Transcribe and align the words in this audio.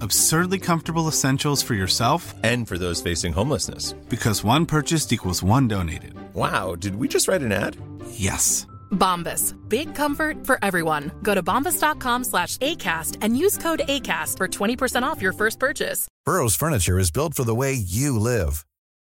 Absurdly 0.00 0.58
comfortable 0.58 1.08
essentials 1.08 1.62
for 1.62 1.74
yourself 1.74 2.34
And 2.42 2.66
for 2.68 2.78
those 2.78 3.00
facing 3.02 3.32
homelessness. 3.32 3.92
because 4.08 4.44
one 4.44 4.66
purchased 4.66 5.12
equals 5.12 5.42
one 5.42 5.68
donated. 5.68 6.14
Wow, 6.34 6.74
did 6.74 6.96
we 6.96 7.08
just 7.08 7.28
write 7.28 7.42
an 7.42 7.52
ad? 7.52 7.76
Yes. 8.10 8.66
Bombas. 8.92 9.54
Big 9.68 9.94
comfort 9.94 10.46
for 10.46 10.58
everyone. 10.62 11.10
Go 11.22 11.34
to 11.34 11.42
bombas.com 11.42 12.24
slash 12.24 12.56
ACAST 12.58 13.16
and 13.20 13.36
use 13.36 13.56
code 13.58 13.82
ACAST 13.88 14.36
for 14.36 14.48
20% 14.48 15.02
off 15.02 15.20
your 15.22 15.32
first 15.32 15.58
purchase. 15.58 16.06
Burrow's 16.24 16.54
furniture 16.56 16.98
is 16.98 17.10
built 17.10 17.34
for 17.34 17.44
the 17.44 17.54
way 17.54 17.72
you 17.72 18.18
live. 18.18 18.64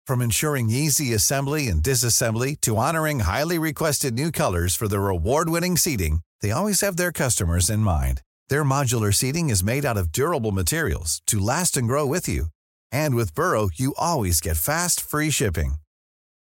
From 0.06 0.20
ensuring 0.20 0.68
easy 0.68 1.14
assembly 1.14 1.68
and 1.68 1.82
disassembly 1.82 2.60
to 2.62 2.76
honoring 2.76 3.20
highly 3.20 3.58
requested 3.58 4.14
new 4.14 4.30
colors 4.32 4.74
for 4.74 4.88
their 4.88 5.08
award-winning 5.08 5.76
seating, 5.76 6.20
they 6.42 6.50
always 6.50 6.80
have 6.80 6.96
their 6.96 7.12
customers 7.12 7.70
in 7.70 7.80
mind. 7.80 8.20
Their 8.51 8.63
modular 8.63 9.13
seating 9.13 9.49
is 9.49 9.63
made 9.63 9.85
out 9.85 9.97
of 9.97 10.11
durable 10.11 10.51
materials 10.51 11.21
to 11.27 11.39
last 11.39 11.77
and 11.77 11.87
grow 11.87 12.05
with 12.05 12.27
you. 12.27 12.47
And 12.91 13.15
with 13.15 13.33
Burrow, 13.33 13.69
you 13.73 13.93
always 13.97 14.39
get 14.41 14.57
fast, 14.57 15.01
free 15.01 15.31
shipping. 15.31 15.75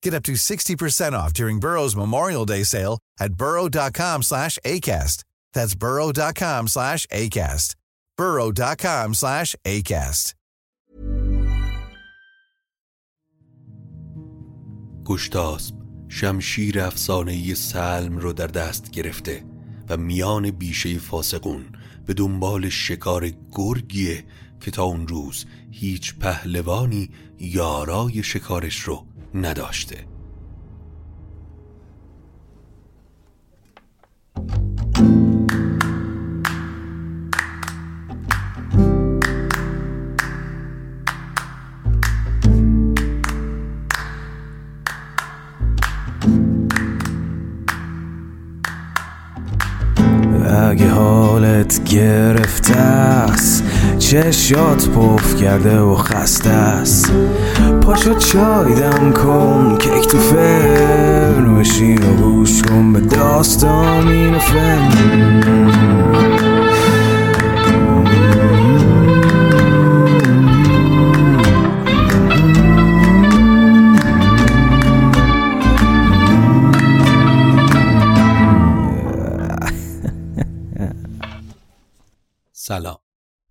Get 0.03 0.14
up 0.14 0.22
to 0.25 0.33
60% 0.33 1.12
off 1.12 1.33
during 1.33 1.61
Burrow's 1.61 1.97
Memorial 1.97 2.44
Day 2.44 2.64
sale 2.64 2.98
at 3.20 3.34
burrow.com 3.34 4.22
slash 4.22 4.58
ACAST. 4.64 5.25
That's 5.55 5.75
burrow.com 5.75 6.69
slash 6.69 7.06
ACAST. 7.06 7.75
burrow.com 8.17 9.14
slash 9.14 9.56
ACAST. 9.64 10.34
گشتاسب 15.05 15.75
شمشیر 16.08 16.80
افسانه 16.80 17.55
سلم 17.55 18.19
رو 18.19 18.33
در 18.33 18.47
دست 18.47 18.91
گرفته 18.91 19.47
و 19.90 19.98
میان 19.98 20.52
بیشه 20.52 20.98
فاسقون 20.98 21.66
به 22.06 22.14
دنبال 22.14 22.70
شکار 22.70 23.32
گرگیه 23.52 24.23
که 24.62 24.72
تا 24.72 24.84
اون 24.84 25.08
روز 25.08 25.45
هیچ 25.72 26.16
پهلوانی 26.16 27.09
یارای 27.40 28.23
شکارش 28.23 28.80
رو 28.80 29.06
نداشته. 29.34 30.19
گرفته 51.89 52.76
است. 52.76 53.64
چشات 54.00 54.89
پف 54.89 55.36
کرده 55.36 55.80
و 55.80 55.95
خسته 55.95 56.50
است. 56.50 57.11
پاشو 57.82 58.14
چای 58.14 58.73
دم 58.76 59.11
کن 59.11 59.77
کیک 59.80 60.08
تو 60.08 60.17
فرن 60.17 61.55
بشین 61.55 62.04
و 62.04 62.14
گوش 62.14 62.61
کن 62.61 62.94
به 62.94 62.99
داستان 62.99 64.36
و 64.36 64.39
فن. 64.39 66.08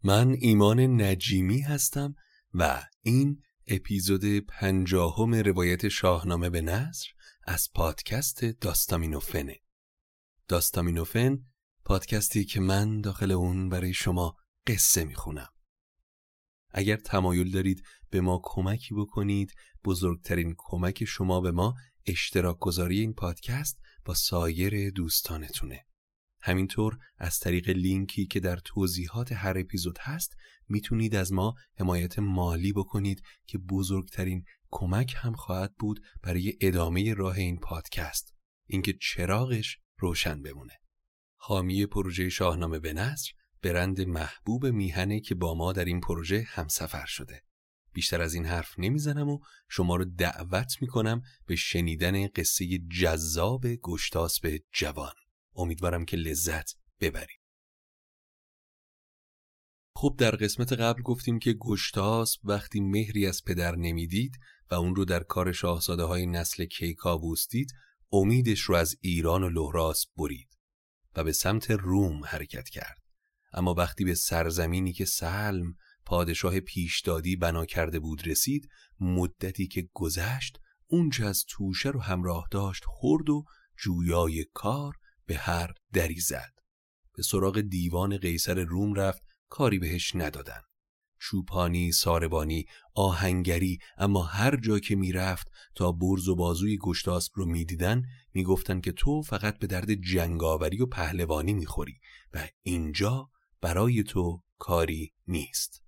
من 0.08 0.36
ایمان 0.38 1.00
نجیمی 1.02 1.60
هستم 1.60 2.14
و 2.54 2.82
این 3.02 3.42
اپیزود 3.66 4.24
پنجاهم 4.38 5.34
روایت 5.34 5.88
شاهنامه 5.88 6.50
به 6.50 6.60
نصر 6.60 7.06
از 7.44 7.68
پادکست 7.74 8.44
داستامینوفنه. 8.44 9.56
داستامینوفن 10.48 11.38
پادکستی 11.84 12.44
که 12.44 12.60
من 12.60 13.00
داخل 13.00 13.32
اون 13.32 13.68
برای 13.68 13.94
شما 13.94 14.36
قصه 14.66 15.04
می‌خونم. 15.04 15.48
اگر 16.70 16.96
تمایل 16.96 17.50
دارید 17.50 17.82
به 18.10 18.20
ما 18.20 18.40
کمکی 18.44 18.94
بکنید 18.94 19.54
بزرگترین 19.84 20.54
کمک 20.58 21.04
شما 21.04 21.40
به 21.40 21.50
ما 21.50 21.74
اشتراک 22.06 22.58
گذاری 22.58 23.00
این 23.00 23.12
پادکست 23.12 23.78
با 24.04 24.14
سایر 24.14 24.90
دوستانتونه. 24.90 25.87
همینطور 26.48 26.98
از 27.18 27.38
طریق 27.38 27.68
لینکی 27.68 28.26
که 28.26 28.40
در 28.40 28.56
توضیحات 28.56 29.32
هر 29.32 29.58
اپیزود 29.58 29.98
هست 30.00 30.36
می‌تونید 30.68 31.14
از 31.14 31.32
ما 31.32 31.54
حمایت 31.78 32.18
مالی 32.18 32.72
بکنید 32.72 33.22
که 33.46 33.58
بزرگترین 33.58 34.44
کمک 34.70 35.14
هم 35.16 35.32
خواهد 35.32 35.74
بود 35.78 36.00
برای 36.22 36.54
ادامه 36.60 37.14
راه 37.14 37.38
این 37.38 37.58
پادکست. 37.58 38.34
اینکه 38.66 38.92
چراغش 39.00 39.78
روشن 39.98 40.42
بمونه. 40.42 40.72
حامی 41.36 41.86
پروژه 41.86 42.28
شاهنامه 42.28 42.78
به 42.78 42.92
نصر 42.92 43.30
برند 43.62 44.00
محبوب 44.00 44.66
میهنه 44.66 45.20
که 45.20 45.34
با 45.34 45.54
ما 45.54 45.72
در 45.72 45.84
این 45.84 46.00
پروژه 46.00 46.44
همسفر 46.48 47.06
شده. 47.06 47.42
بیشتر 47.92 48.22
از 48.22 48.34
این 48.34 48.46
حرف 48.46 48.78
نمی‌زنم 48.78 49.28
و 49.28 49.38
شما 49.68 49.96
رو 49.96 50.04
دعوت 50.04 50.72
می‌کنم 50.80 51.22
به 51.46 51.56
شنیدن 51.56 52.26
قصه 52.26 52.78
جذاب 52.78 53.66
گشتاسب 53.66 54.58
جوان. 54.72 55.14
امیدوارم 55.58 56.04
که 56.04 56.16
لذت 56.16 56.70
ببرید. 57.00 57.38
خب 59.96 60.14
در 60.18 60.30
قسمت 60.30 60.72
قبل 60.72 61.02
گفتیم 61.02 61.38
که 61.38 61.52
گشتاس 61.52 62.36
وقتی 62.44 62.80
مهری 62.80 63.26
از 63.26 63.44
پدر 63.44 63.76
نمی‌دید 63.76 64.38
و 64.70 64.74
اون 64.74 64.96
رو 64.96 65.04
در 65.04 65.22
کار 65.22 65.52
شاهزاده 65.52 66.04
های 66.04 66.26
نسل 66.26 66.64
کیکاووس 66.64 67.48
دید 67.48 67.72
امیدش 68.12 68.60
رو 68.60 68.74
از 68.74 68.96
ایران 69.00 69.42
و 69.42 69.48
لهراس 69.48 70.06
برید 70.16 70.58
و 71.16 71.24
به 71.24 71.32
سمت 71.32 71.70
روم 71.70 72.24
حرکت 72.24 72.68
کرد 72.68 73.02
اما 73.52 73.74
وقتی 73.74 74.04
به 74.04 74.14
سرزمینی 74.14 74.92
که 74.92 75.04
سلم 75.04 75.74
پادشاه 76.04 76.60
پیشدادی 76.60 77.36
بنا 77.36 77.66
کرده 77.66 77.98
بود 77.98 78.28
رسید 78.28 78.68
مدتی 79.00 79.66
که 79.66 79.88
گذشت 79.92 80.58
اونچه 80.86 81.24
از 81.24 81.44
توشه 81.48 81.88
رو 81.88 82.00
همراه 82.00 82.48
داشت 82.50 82.84
خورد 82.86 83.30
و 83.30 83.44
جویای 83.76 84.46
کار 84.54 84.94
به 85.28 85.36
هر 85.36 85.70
دری 85.92 86.20
زد. 86.20 86.52
به 87.16 87.22
سراغ 87.22 87.60
دیوان 87.60 88.16
قیصر 88.16 88.64
روم 88.64 88.94
رفت 88.94 89.22
کاری 89.48 89.78
بهش 89.78 90.14
ندادن. 90.14 90.60
چوپانی، 91.20 91.92
ساربانی، 91.92 92.64
آهنگری 92.94 93.78
اما 93.98 94.22
هر 94.22 94.56
جا 94.56 94.78
که 94.78 94.96
می‌رفت 94.96 95.48
تا 95.74 95.92
برز 95.92 96.28
و 96.28 96.36
بازوی 96.36 96.78
گشتاسب 96.78 97.32
رو 97.34 97.46
می‌دیدن 97.46 98.02
می‌گفتن 98.34 98.80
که 98.80 98.92
تو 98.92 99.22
فقط 99.22 99.58
به 99.58 99.66
درد 99.66 99.94
جنگاوری 99.94 100.82
و 100.82 100.86
پهلوانی 100.86 101.52
می‌خوری 101.52 102.00
و 102.34 102.48
اینجا 102.62 103.30
برای 103.60 104.02
تو 104.02 104.42
کاری 104.58 105.12
نیست. 105.26 105.82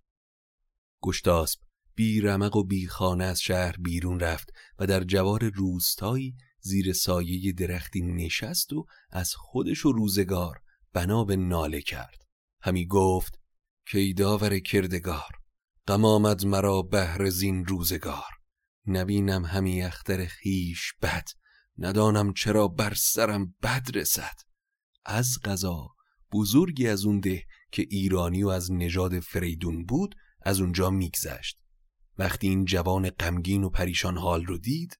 گشتاسب 1.02 1.60
بی 1.94 2.20
رمق 2.20 2.56
و 2.56 2.64
بی 2.64 2.86
خانه 2.86 3.24
از 3.24 3.40
شهر 3.40 3.76
بیرون 3.78 4.20
رفت 4.20 4.50
و 4.78 4.86
در 4.86 5.04
جوار 5.04 5.44
روستایی 5.44 6.36
زیر 6.62 6.92
سایه 6.92 7.52
درختی 7.52 8.00
نشست 8.00 8.72
و 8.72 8.86
از 9.10 9.34
خودش 9.34 9.86
و 9.86 9.92
روزگار 9.92 10.60
بنا 10.92 11.24
به 11.24 11.36
ناله 11.36 11.80
کرد. 11.80 12.26
همی 12.62 12.86
گفت 12.86 13.40
کی 13.86 14.14
داور 14.14 14.58
کردگار 14.58 15.30
غم 15.86 16.04
آمد 16.04 16.46
مرا 16.46 16.82
بهر 16.82 17.28
زین 17.30 17.66
روزگار. 17.66 18.30
نبینم 18.86 19.44
همی 19.44 19.82
اختر 19.82 20.26
خیش 20.26 20.92
بد 21.02 21.28
ندانم 21.78 22.32
چرا 22.32 22.68
بر 22.68 22.94
سرم 22.94 23.54
بد 23.62 23.86
رسد. 23.94 24.34
از 25.04 25.38
قضا 25.44 25.88
بزرگی 26.32 26.88
از 26.88 27.04
اون 27.04 27.20
ده 27.20 27.44
که 27.72 27.86
ایرانی 27.90 28.42
و 28.42 28.48
از 28.48 28.72
نژاد 28.72 29.20
فریدون 29.20 29.84
بود 29.84 30.14
از 30.42 30.60
اونجا 30.60 30.90
میگذشت. 30.90 31.58
وقتی 32.18 32.48
این 32.48 32.64
جوان 32.64 33.10
غمگین 33.10 33.64
و 33.64 33.70
پریشان 33.70 34.18
حال 34.18 34.44
رو 34.44 34.58
دید 34.58 34.98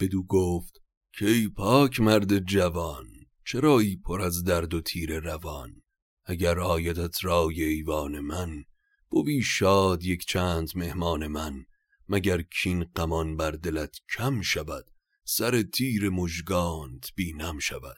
بدو 0.00 0.22
گفت 0.22 0.82
کی 1.18 1.48
پاک 1.48 2.00
مرد 2.00 2.38
جوان 2.38 3.06
چرایی 3.44 3.96
پر 3.96 4.20
از 4.20 4.44
درد 4.44 4.74
و 4.74 4.80
تیر 4.80 5.20
روان؟ 5.20 5.82
اگر 6.24 6.60
آیدت 6.60 7.24
رای 7.24 7.62
ایوان 7.62 8.20
من 8.20 8.64
بوی 9.08 9.42
شاد 9.42 10.04
یک 10.04 10.26
چند 10.26 10.68
مهمان 10.74 11.26
من. 11.26 11.66
مگر 12.08 12.42
کین 12.42 12.84
قمان 12.84 13.36
بر 13.36 13.50
دلت 13.50 13.96
کم 14.16 14.42
شود 14.42 14.90
سر 15.24 15.62
تیر 15.62 16.10
مژگانت 16.10 17.14
بینم 17.14 17.58
شود؟ 17.58 17.96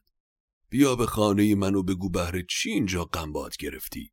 بیا 0.69 0.97
به 0.97 1.07
خانه 1.07 1.55
منو 1.55 1.83
بگو 1.83 2.11
بهر 2.11 2.43
چی 2.51 2.71
اینجا 2.71 3.05
قنباد 3.05 3.57
گرفتی. 3.57 4.13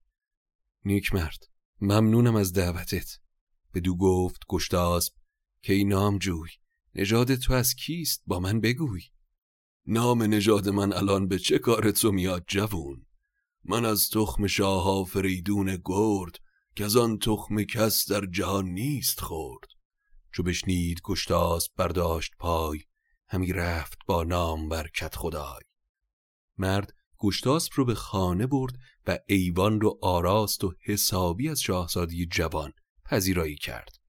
نیک 0.85 1.13
مرد 1.13 1.43
ممنونم 1.81 2.35
از 2.35 2.53
دعوتت. 2.53 3.19
بدو 3.73 3.97
گفت 3.97 4.41
گشتاسب 4.49 5.13
که 5.61 5.73
ای 5.73 5.83
نام 5.83 6.17
جوی 6.17 6.49
نژاد 6.95 7.35
تو 7.35 7.53
از 7.53 7.75
کیست؟ 7.75 8.23
با 8.27 8.39
من 8.39 8.61
بگوی. 8.61 9.01
نام 9.85 10.23
نژاد 10.23 10.69
من 10.69 10.93
الان 10.93 11.27
به 11.27 11.39
چه 11.39 11.59
کار 11.59 11.91
تو 11.91 12.11
میاد 12.11 12.45
جوون؟ 12.47 13.05
من 13.63 13.85
از 13.85 14.09
تخم 14.09 14.47
شاها 14.47 15.03
فریدون 15.03 15.77
گرد 15.85 16.39
که 16.75 16.85
از 16.85 16.95
آن 16.95 17.19
تخم 17.19 17.63
کس 17.63 18.11
در 18.11 18.25
جهان 18.25 18.65
نیست 18.65 19.19
خورد 19.19 19.67
چو 20.31 20.43
بشنید 20.43 21.01
گشتاس 21.03 21.69
برداشت 21.77 22.31
پای 22.39 22.79
همی 23.27 23.53
رفت 23.53 23.97
با 24.07 24.23
نام 24.23 24.69
بر 24.69 24.87
کت 24.87 25.15
خدای. 25.15 25.63
مرد 26.57 26.93
گشتاسب 27.17 27.71
رو 27.75 27.85
به 27.85 27.95
خانه 27.95 28.47
برد 28.47 28.73
و 29.07 29.19
ایوان 29.27 29.81
رو 29.81 29.99
آراست 30.01 30.63
و 30.63 30.73
حسابی 30.85 31.49
از 31.49 31.61
شاهزادی 31.61 32.25
جوان 32.25 32.71
پذیرایی 33.05 33.55
کرد. 33.55 34.02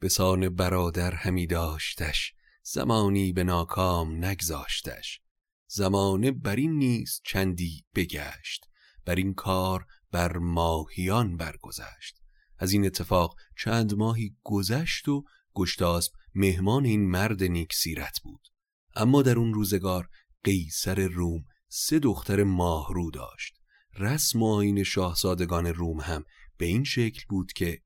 به 0.00 0.08
سان 0.08 0.48
برادر 0.48 1.14
همی 1.14 1.46
داشتش 1.46 2.34
زمانی 2.62 3.32
به 3.32 3.44
ناکام 3.44 4.24
نگذاشتش. 4.24 5.20
زمانه 5.66 6.30
بر 6.30 6.56
این 6.56 6.78
نیز 6.78 7.20
چندی 7.24 7.84
بگشت 7.94 8.66
بر 9.04 9.14
این 9.14 9.34
کار 9.34 9.86
بر 10.12 10.36
ماهیان 10.36 11.36
برگذشت. 11.36 12.20
از 12.58 12.72
این 12.72 12.86
اتفاق 12.86 13.36
چند 13.58 13.94
ماهی 13.94 14.36
گذشت 14.42 15.08
و 15.08 15.24
گشتاسب 15.54 16.12
مهمان 16.34 16.84
این 16.84 17.10
مرد 17.10 17.42
نیک 17.42 17.74
سیرت 17.74 18.20
بود. 18.24 18.48
اما 18.96 19.22
در 19.22 19.38
اون 19.38 19.54
روزگار 19.54 20.08
قیصر 20.44 21.06
روم 21.06 21.44
سه 21.68 21.98
دختر 21.98 22.42
ماهرو 22.42 23.10
داشت. 23.10 23.54
رسم 23.98 24.42
و 24.42 24.54
آین 24.54 24.82
شاهزادگان 24.82 25.66
روم 25.66 26.00
هم 26.00 26.24
به 26.56 26.66
این 26.66 26.84
شکل 26.84 27.22
بود 27.28 27.52
که 27.52 27.82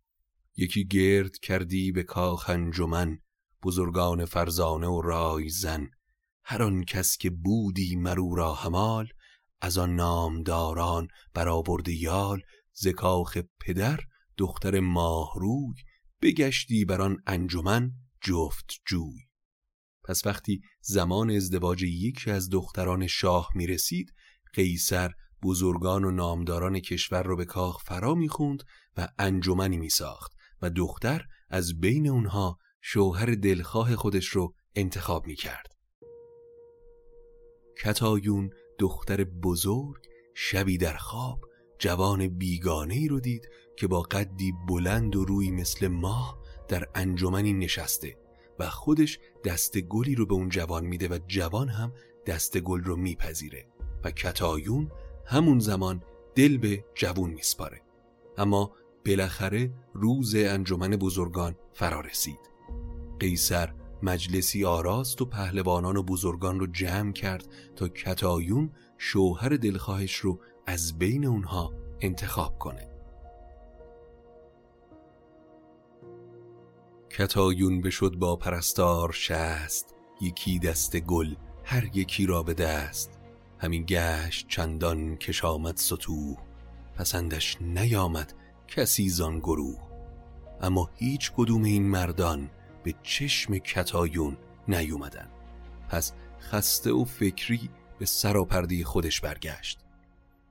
یکی 0.56 0.86
گرد 0.86 1.38
کردی 1.38 1.92
به 1.92 2.02
کاخ 2.02 2.50
انجمن 2.50 3.18
بزرگان 3.62 4.24
فرزانه 4.24 4.86
و 4.86 5.00
رای 5.00 5.48
زن. 5.48 5.90
هر 6.44 6.62
آن 6.62 6.84
کس 6.84 7.16
که 7.16 7.30
بودی 7.30 7.96
مرو 7.96 8.34
را 8.34 8.54
همال 8.54 9.08
از 9.60 9.78
آن 9.78 9.96
نامداران 9.96 11.08
برآورده 11.34 11.92
یال. 11.92 12.40
ز 12.76 12.88
کاخ 12.88 13.38
پدر 13.60 14.00
دختر 14.36 14.80
ماهروی 14.80 15.74
بگشتی 16.22 16.84
بر 16.84 17.02
آن 17.02 17.16
انجمن 17.26 17.92
جفت 18.22 18.80
جوی. 18.86 19.20
پس 20.04 20.26
وقتی 20.26 20.60
زمان 20.80 21.30
ازدواج 21.30 21.82
یکی 21.82 22.30
از 22.30 22.50
دختران 22.50 23.06
شاه 23.06 23.48
می 23.54 23.66
رسید 23.66 24.14
قیصر 24.54 25.10
بزرگان 25.42 26.04
و 26.04 26.10
نامداران 26.10 26.80
کشور 26.80 27.22
رو 27.22 27.36
به 27.36 27.44
کاخ 27.44 27.82
فرا 27.82 28.14
می‌خوند 28.14 28.62
و 28.96 29.08
انجمنی 29.18 29.78
می 29.78 29.88
ساخت 29.88 30.32
و 30.64 30.70
دختر 30.70 31.24
از 31.50 31.80
بین 31.80 32.08
اونها 32.08 32.58
شوهر 32.80 33.26
دلخواه 33.26 33.96
خودش 33.96 34.26
رو 34.26 34.54
انتخاب 34.74 35.26
می 35.26 35.34
کرد. 35.34 35.74
کتایون 37.82 38.50
دختر 38.78 39.24
بزرگ 39.24 39.96
شبی 40.34 40.78
در 40.78 40.96
خواب 40.96 41.40
جوان 41.78 42.28
بیگانه 42.28 42.94
ای 42.94 43.08
رو 43.08 43.20
دید 43.20 43.48
که 43.76 43.86
با 43.86 44.02
قدی 44.02 44.52
بلند 44.68 45.16
و 45.16 45.24
روی 45.24 45.50
مثل 45.50 45.86
ماه 45.88 46.38
در 46.68 46.88
انجمنی 46.94 47.52
نشسته 47.52 48.16
و 48.58 48.70
خودش 48.70 49.18
دست 49.44 49.78
گلی 49.78 50.14
رو 50.14 50.26
به 50.26 50.34
اون 50.34 50.48
جوان 50.48 50.86
میده 50.86 51.08
و 51.08 51.18
جوان 51.26 51.68
هم 51.68 51.92
دست 52.26 52.58
گل 52.58 52.84
رو 52.84 52.96
میپذیره 52.96 53.66
و 54.04 54.10
کتایون 54.10 54.90
همون 55.26 55.58
زمان 55.58 56.02
دل 56.34 56.58
به 56.58 56.84
جوون 56.94 57.30
میسپاره 57.30 57.82
اما 58.38 58.72
بالاخره 59.06 59.70
روز 59.94 60.34
انجمن 60.34 60.90
بزرگان 60.90 61.54
فرا 61.72 62.00
رسید 62.00 62.38
قیصر 63.20 63.74
مجلسی 64.02 64.64
آراست 64.64 65.22
و 65.22 65.24
پهلوانان 65.24 65.96
و 65.96 66.02
بزرگان 66.02 66.60
رو 66.60 66.66
جمع 66.66 67.12
کرد 67.12 67.48
تا 67.76 67.88
کتایون 67.88 68.70
شوهر 68.98 69.48
دلخواهش 69.48 70.16
رو 70.16 70.40
از 70.66 70.98
بین 70.98 71.26
اونها 71.26 71.72
انتخاب 72.00 72.58
کنه. 72.58 72.88
کتایون 77.10 77.80
بشد 77.80 78.14
با 78.14 78.36
پرستار 78.36 79.12
شست 79.12 79.94
یکی 80.20 80.58
دست 80.58 80.96
گل 80.96 81.34
هر 81.64 81.96
یکی 81.96 82.26
را 82.26 82.42
به 82.42 82.54
دست. 82.54 83.18
همین 83.58 83.84
گشت 83.88 84.48
چندان 84.48 85.16
کش 85.16 85.44
آمد 85.44 85.76
ستوه 85.76 86.36
پسندش 86.96 87.56
نیامد 87.60 88.34
کسی 88.68 89.08
زان 89.08 89.38
گروه. 89.38 89.78
اما 90.60 90.90
هیچ 90.94 91.32
کدوم 91.36 91.64
این 91.64 91.88
مردان 91.88 92.50
به 92.82 92.94
چشم 93.02 93.58
کتایون 93.58 94.36
نیومدن. 94.68 95.28
پس 95.88 96.12
خسته 96.40 96.92
و 96.92 97.04
فکری 97.04 97.70
به 97.98 98.06
سراپرده 98.06 98.84
خودش 98.84 99.20
برگشت. 99.20 99.78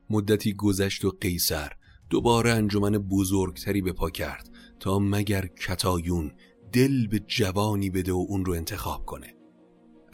مدتی 0.09 0.53
گذشت 0.53 1.05
و 1.05 1.09
قیصر 1.21 1.71
دوباره 2.09 2.51
انجمن 2.51 2.91
بزرگتری 2.91 3.81
به 3.81 3.91
پا 3.91 4.09
کرد 4.09 4.49
تا 4.79 4.99
مگر 4.99 5.47
کتایون 5.47 6.31
دل 6.71 7.07
به 7.07 7.19
جوانی 7.19 7.89
بده 7.89 8.11
و 8.13 8.25
اون 8.29 8.45
رو 8.45 8.53
انتخاب 8.53 9.05
کنه. 9.05 9.33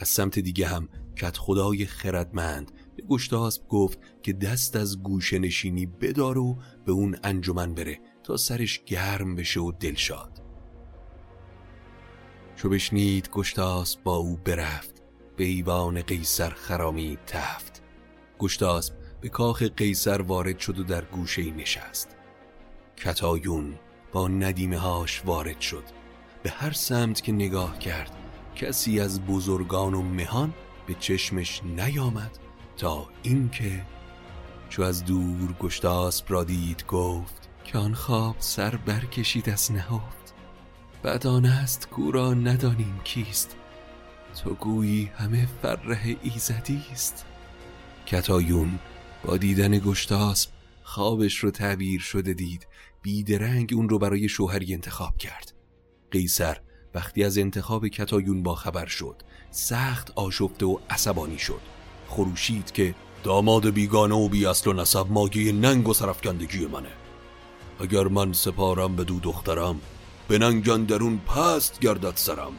از 0.00 0.08
سمت 0.08 0.38
دیگه 0.38 0.66
هم 0.66 0.88
کت 1.16 1.36
خدای 1.36 1.86
خردمند 1.86 2.72
به 3.00 3.06
گشتاسب 3.06 3.68
گفت 3.68 3.98
که 4.22 4.32
دست 4.32 4.76
از 4.76 5.02
گوشه 5.02 5.38
نشینی 5.38 5.86
بدار 5.86 6.38
و 6.38 6.58
به 6.84 6.92
اون 6.92 7.16
انجمن 7.24 7.74
بره 7.74 8.00
تا 8.22 8.36
سرش 8.36 8.84
گرم 8.86 9.34
بشه 9.34 9.60
و 9.60 9.72
دلشاد 9.72 10.42
چو 12.56 12.68
بشنید 12.68 13.30
گشتاسب 13.30 14.02
با 14.02 14.16
او 14.16 14.36
برفت 14.36 15.02
به 15.36 15.44
ایوان 15.44 16.02
قیصر 16.02 16.50
خرامی 16.50 17.18
تفت. 17.26 17.82
گشتاسب 18.38 18.94
به 19.20 19.28
کاخ 19.28 19.62
قیصر 19.62 20.22
وارد 20.22 20.58
شد 20.58 20.78
و 20.78 20.82
در 20.82 21.04
گوشه 21.04 21.42
نشست. 21.42 22.16
کتایون 22.96 23.74
با 24.12 24.28
ندیمه 24.28 24.78
هاش 24.78 25.22
وارد 25.24 25.60
شد. 25.60 25.84
به 26.42 26.50
هر 26.50 26.72
سمت 26.72 27.22
که 27.22 27.32
نگاه 27.32 27.78
کرد 27.78 28.10
کسی 28.54 29.00
از 29.00 29.20
بزرگان 29.26 29.94
و 29.94 30.02
مهان 30.02 30.54
به 30.86 30.94
چشمش 30.94 31.62
نیامد. 31.64 32.38
تا 32.80 33.08
اینکه 33.22 33.82
چو 34.68 34.82
از 34.82 35.04
دور 35.04 35.52
گشتاسب 35.52 36.24
را 36.28 36.44
دید 36.44 36.86
گفت 36.86 37.48
که 37.64 37.78
آن 37.78 37.94
خواب 37.94 38.36
سر 38.38 38.76
برکشید 38.76 39.50
از 39.50 39.72
نهفت. 39.72 40.34
بدان 41.04 41.46
است 41.46 41.88
کورا 41.88 42.34
ندانیم 42.34 43.00
کیست. 43.04 43.56
تو 44.42 44.54
گویی 44.54 45.10
همه 45.14 45.48
فره 45.62 46.16
ایزدی 46.22 46.82
است. 46.92 47.26
کتایون 48.06 48.78
با 49.24 49.36
دیدن 49.36 49.78
گشتاسب 49.78 50.50
خوابش 50.82 51.36
رو 51.36 51.50
تعبیر 51.50 52.00
شده 52.00 52.34
دید. 52.34 52.66
بیدرنگ 53.02 53.72
اون 53.74 53.88
رو 53.88 53.98
برای 53.98 54.28
شوهری 54.28 54.74
انتخاب 54.74 55.16
کرد. 55.16 55.52
قیصر 56.10 56.60
وقتی 56.94 57.24
از 57.24 57.38
انتخاب 57.38 57.88
کتایون 57.88 58.42
با 58.42 58.54
خبر 58.54 58.86
شد 58.86 59.22
سخت 59.50 60.10
آشفته 60.10 60.66
و 60.66 60.78
عصبانی 60.90 61.38
شد. 61.38 61.79
خروشید 62.10 62.72
که 62.72 62.94
داماد 63.24 63.70
بیگانه 63.70 64.14
و 64.14 64.28
بی 64.28 64.46
اصل 64.46 64.70
و 64.70 64.72
نسب 64.72 65.06
ماگی 65.08 65.52
ننگ 65.52 65.88
و 65.88 65.94
سرفکندگی 65.94 66.66
منه. 66.66 66.92
اگر 67.80 68.08
من 68.08 68.32
سپارم 68.32 68.96
به 68.96 69.04
دو 69.04 69.20
دخترم 69.20 69.80
به 70.28 70.38
ننگان 70.38 70.84
درون 70.84 71.18
پست 71.18 71.80
گردد 71.80 72.12
سرم. 72.16 72.52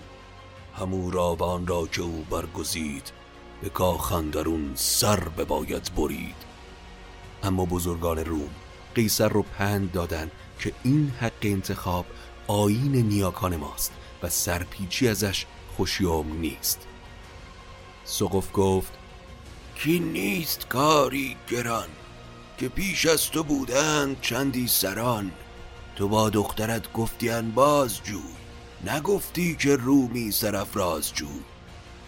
همو 0.76 1.12
راوان 1.12 1.68
را 1.68 1.88
که 1.88 2.02
او 2.02 2.26
برگزید 2.30 3.12
به 3.62 3.70
کاخن 3.70 4.30
درون 4.30 4.72
سر 4.76 5.20
بباید 5.20 5.92
برید. 5.96 6.36
اما 7.44 7.66
بزرگان 7.66 8.18
روم 8.20 8.50
قیصر 8.96 9.30
رو 9.30 9.42
پند 9.42 9.92
دادن 9.92 10.32
که 10.60 10.74
این 10.84 11.12
حق 11.20 11.42
انتخاب 11.42 12.06
آین 12.48 12.96
نیاکان 12.96 13.56
ماست 13.56 13.92
و 14.24 14.30
سرپیچی 14.30 15.08
ازش 15.08 15.46
خوشیوم 15.78 16.34
نیست. 16.40 16.88
سقف 18.04 18.50
گفت 18.54 19.01
کی 19.84 20.00
نیست 20.00 20.68
کاری 20.68 21.36
گران 21.50 21.88
که 22.58 22.70
پیش 22.70 23.06
از 23.06 23.32
تو 23.32 23.44
بودند 23.44 24.22
چندی 24.22 24.68
سران. 24.68 25.32
تو 25.96 26.08
با 26.08 26.30
دخترت 26.30 26.94
گفتیان 26.94 27.52
باز 27.52 28.04
جوی 28.04 28.22
نگفتی 28.86 29.56
که 29.56 29.76
رومی 29.76 30.32
سرفراز 30.32 31.14
جوی. 31.14 31.42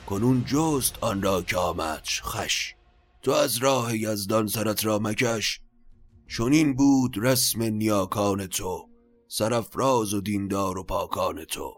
کنون 0.05 0.45
جست 0.45 0.95
آن 1.01 1.21
را 1.21 1.41
که 1.41 1.57
آمدش 1.57 2.21
خش 2.23 2.73
تو 3.21 3.31
از 3.31 3.57
راه 3.57 3.97
یزدان 3.97 4.47
سرت 4.47 4.85
را 4.85 4.99
مکش. 4.99 5.59
چنین 6.37 6.75
بود 6.75 7.17
رسم 7.17 7.63
نیاکان 7.63 8.47
تو 8.47 8.89
سرفراز 9.27 10.13
و 10.13 10.21
دیندار 10.21 10.77
و 10.77 10.83
پاکان 10.83 11.45
تو. 11.45 11.73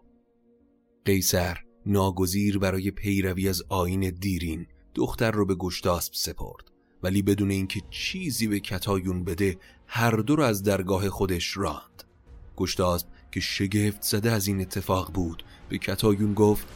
قیصر 1.06 1.58
ناگزیر 1.86 2.58
برای 2.58 2.92
پیروی 2.92 3.50
از 3.50 3.64
آین 3.70 4.10
دیرین 4.10 4.68
دختر 4.96 5.32
رو 5.32 5.46
به 5.46 5.56
گشتاسب 5.56 6.14
سپرد 6.14 6.72
ولی 7.04 7.22
بدون 7.22 7.52
اینکه 7.52 7.82
چیزی 7.90 8.48
به 8.48 8.60
کتایون 8.60 9.24
بده 9.24 9.58
هر 9.88 10.12
دو 10.12 10.36
رو 10.36 10.44
از 10.44 10.64
درگاه 10.64 11.10
خودش 11.10 11.58
راند. 11.58 12.04
گشتاسب 12.58 13.08
که 13.32 13.40
شگفت 13.40 14.02
زده 14.02 14.32
از 14.32 14.48
این 14.48 14.62
اتفاق 14.62 15.14
بود 15.14 15.44
به 15.70 15.78
کتایون 15.78 16.34
گفت 16.34 16.68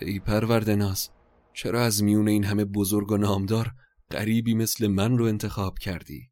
ای 0.00 0.18
پروردناز 0.18 1.10
چرا 1.54 1.84
از 1.84 2.02
میون 2.02 2.28
این 2.28 2.44
همه 2.44 2.64
بزرگ 2.64 3.12
و 3.12 3.16
نامدار 3.16 3.72
قریبی 4.10 4.54
مثل 4.54 4.86
من 4.86 5.18
رو 5.18 5.24
انتخاب 5.24 5.78
کردی؟ 5.78 6.30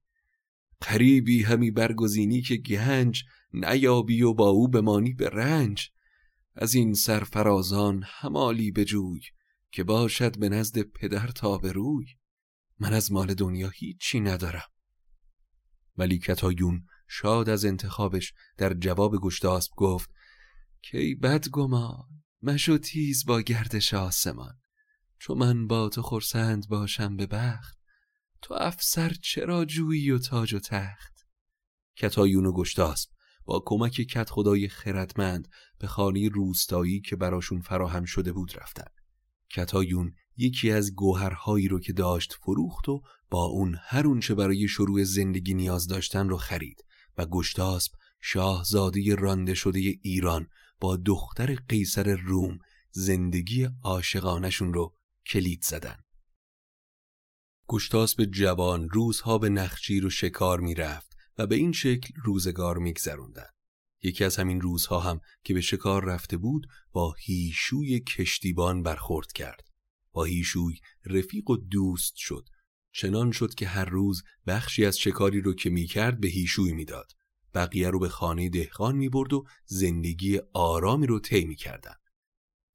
قریبی 0.80 1.42
همی 1.42 1.70
برگزینی 1.70 2.42
که 2.42 2.56
گنج 2.56 3.24
نیابی 3.52 4.22
و 4.22 4.34
با 4.34 4.48
او 4.48 4.68
بمانی 4.68 5.12
به 5.12 5.28
رنج. 5.28 5.90
از 6.56 6.74
این 6.74 6.94
سرفرازان 6.94 8.04
همالی 8.06 8.70
بجوی 8.70 9.20
که 9.74 9.84
باشد 9.84 10.38
به 10.38 10.48
نزد 10.48 10.82
پدر 10.82 11.26
تا 11.26 11.58
به 11.58 11.72
روی 11.72 12.06
من 12.78 12.92
از 12.92 13.12
مال 13.12 13.34
دنیا 13.34 13.68
هیچی 13.68 14.20
ندارم. 14.20 14.68
ولی 15.96 16.18
کتایون 16.18 16.86
شاد 17.08 17.48
از 17.48 17.64
انتخابش 17.64 18.32
در 18.56 18.74
جواب 18.74 19.20
گشتاسب 19.22 19.72
گفت 19.76 20.10
که 20.82 20.98
ای 20.98 21.14
بدگمان 21.14 22.22
مشو 22.42 22.78
تیز 22.78 23.26
با 23.26 23.40
گردش 23.40 23.94
آسمان. 23.94 24.60
چون 25.18 25.38
من 25.38 25.66
با 25.66 25.88
تو 25.88 26.02
خرسند 26.02 26.68
باشم 26.68 27.16
به 27.16 27.26
بخت 27.26 27.78
تو 28.42 28.54
افسر 28.54 29.14
چرا 29.22 29.64
جویی 29.64 30.10
و 30.10 30.18
تاج 30.18 30.54
و 30.54 30.58
تخت؟ 30.58 31.26
کتایون 31.96 32.46
و 32.46 32.52
گشتاسب 32.52 33.10
با 33.44 33.62
کمک 33.66 33.92
کت 33.92 34.30
خدای 34.30 34.68
خردمند 34.68 35.48
به 35.78 35.86
خانه 35.86 36.28
روستایی 36.28 37.00
که 37.00 37.16
براشون 37.16 37.60
فراهم 37.60 38.04
شده 38.04 38.32
بود 38.32 38.56
رفتن. 38.56 38.93
کتایون 39.50 40.12
یکی 40.36 40.70
از 40.70 40.94
گوهرهایی 40.94 41.68
رو 41.68 41.80
که 41.80 41.92
داشت 41.92 42.32
فروخت 42.32 42.88
و 42.88 43.02
با 43.30 43.44
اون 43.44 43.76
هر 43.82 44.06
اونچه 44.06 44.34
برای 44.34 44.68
شروع 44.68 45.04
زندگی 45.04 45.54
نیاز 45.54 45.86
داشتن 45.86 46.28
رو 46.28 46.36
خرید 46.36 46.84
و 47.18 47.26
گشتاسب 47.26 47.92
شاهزاده 48.20 49.14
رانده 49.14 49.54
شده 49.54 49.78
ایران 49.78 50.48
با 50.80 50.96
دختر 50.96 51.54
قیصر 51.54 52.16
روم 52.16 52.58
زندگی 52.90 53.68
عاشقانشون 53.82 54.74
رو 54.74 54.94
کلید 55.26 55.64
زدن. 55.64 55.96
گشتاسب 57.68 58.24
جوان 58.24 58.88
روزها 58.88 59.38
به 59.38 59.48
نخچیر 59.48 60.06
و 60.06 60.10
شکار 60.10 60.60
می‌رفت 60.60 61.16
و 61.38 61.46
به 61.46 61.54
این 61.54 61.72
شکل 61.72 62.14
روزگار 62.24 62.78
میگذروندن. 62.78 63.53
یکی 64.04 64.24
از 64.24 64.36
همین 64.36 64.60
روزها 64.60 65.00
هم 65.00 65.20
که 65.44 65.54
به 65.54 65.60
شکار 65.60 66.04
رفته 66.04 66.36
بود 66.36 66.66
با 66.92 67.14
هیشوی 67.18 68.00
کشتیبان 68.00 68.82
برخورد 68.82 69.32
کرد. 69.32 69.68
با 70.12 70.24
هیشوی 70.24 70.74
رفیق 71.04 71.50
و 71.50 71.56
دوست 71.56 72.16
شد. 72.16 72.48
چنان 72.92 73.32
شد 73.32 73.54
که 73.54 73.66
هر 73.66 73.84
روز 73.84 74.22
بخشی 74.46 74.84
از 74.84 74.98
شکاری 74.98 75.40
رو 75.40 75.54
که 75.54 75.70
می‌کرد 75.70 76.20
به 76.20 76.28
هیشوی 76.28 76.72
می‌داد. 76.72 77.12
بقیه 77.54 77.90
رو 77.90 77.98
به 77.98 78.08
خانه 78.08 78.48
دهقان 78.48 78.96
می‌برد 78.96 79.32
و 79.32 79.44
زندگی 79.64 80.40
آرامی 80.52 81.06
رو 81.06 81.20
طی 81.20 81.44
می‌کردن. 81.44 81.94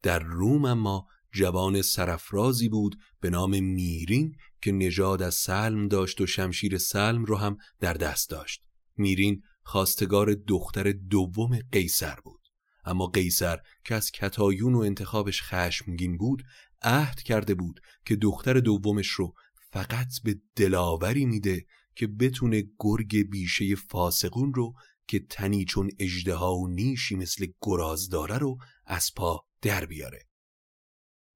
در 0.03 0.19
روم 0.19 0.65
اما 0.65 1.07
جوان 1.31 1.81
سرفرازی 1.81 2.69
بود 2.69 2.95
به 3.19 3.29
نام 3.29 3.63
میرین 3.63 4.35
که 4.61 4.71
نژاد 4.71 5.21
از 5.21 5.35
سلم 5.35 5.87
داشت 5.87 6.21
و 6.21 6.27
شمشیر 6.27 6.77
سلم 6.77 7.25
رو 7.25 7.37
هم 7.37 7.57
در 7.79 7.93
دست 7.93 8.29
داشت. 8.29 8.61
میرین 8.97 9.43
خواستگار 9.63 10.33
دختر 10.33 10.91
دوم 10.91 11.59
قیصر 11.71 12.15
بود. 12.23 12.41
اما 12.85 13.07
قیصر 13.07 13.59
که 13.85 13.95
از 13.95 14.11
کتایون 14.11 14.75
و 14.75 14.79
انتخابش 14.79 15.43
خشمگین 15.43 16.17
بود 16.17 16.43
عهد 16.81 17.21
کرده 17.21 17.55
بود 17.55 17.79
که 18.05 18.15
دختر 18.15 18.53
دومش 18.53 19.07
رو 19.07 19.33
فقط 19.71 20.07
به 20.23 20.39
دلاوری 20.55 21.25
میده 21.25 21.65
که 21.95 22.07
بتونه 22.07 22.63
گرگ 22.79 23.29
بیشه 23.29 23.75
فاسقون 23.75 24.53
رو 24.53 24.73
که 25.07 25.19
تنی 25.19 25.65
چون 25.65 25.89
اجدها 25.99 26.55
و 26.55 26.67
نیشی 26.67 27.15
مثل 27.15 27.47
گراز 27.61 28.09
داره 28.09 28.37
رو 28.37 28.57
از 28.85 29.11
پا 29.15 29.45
در 29.61 29.85
بیاره. 29.85 30.27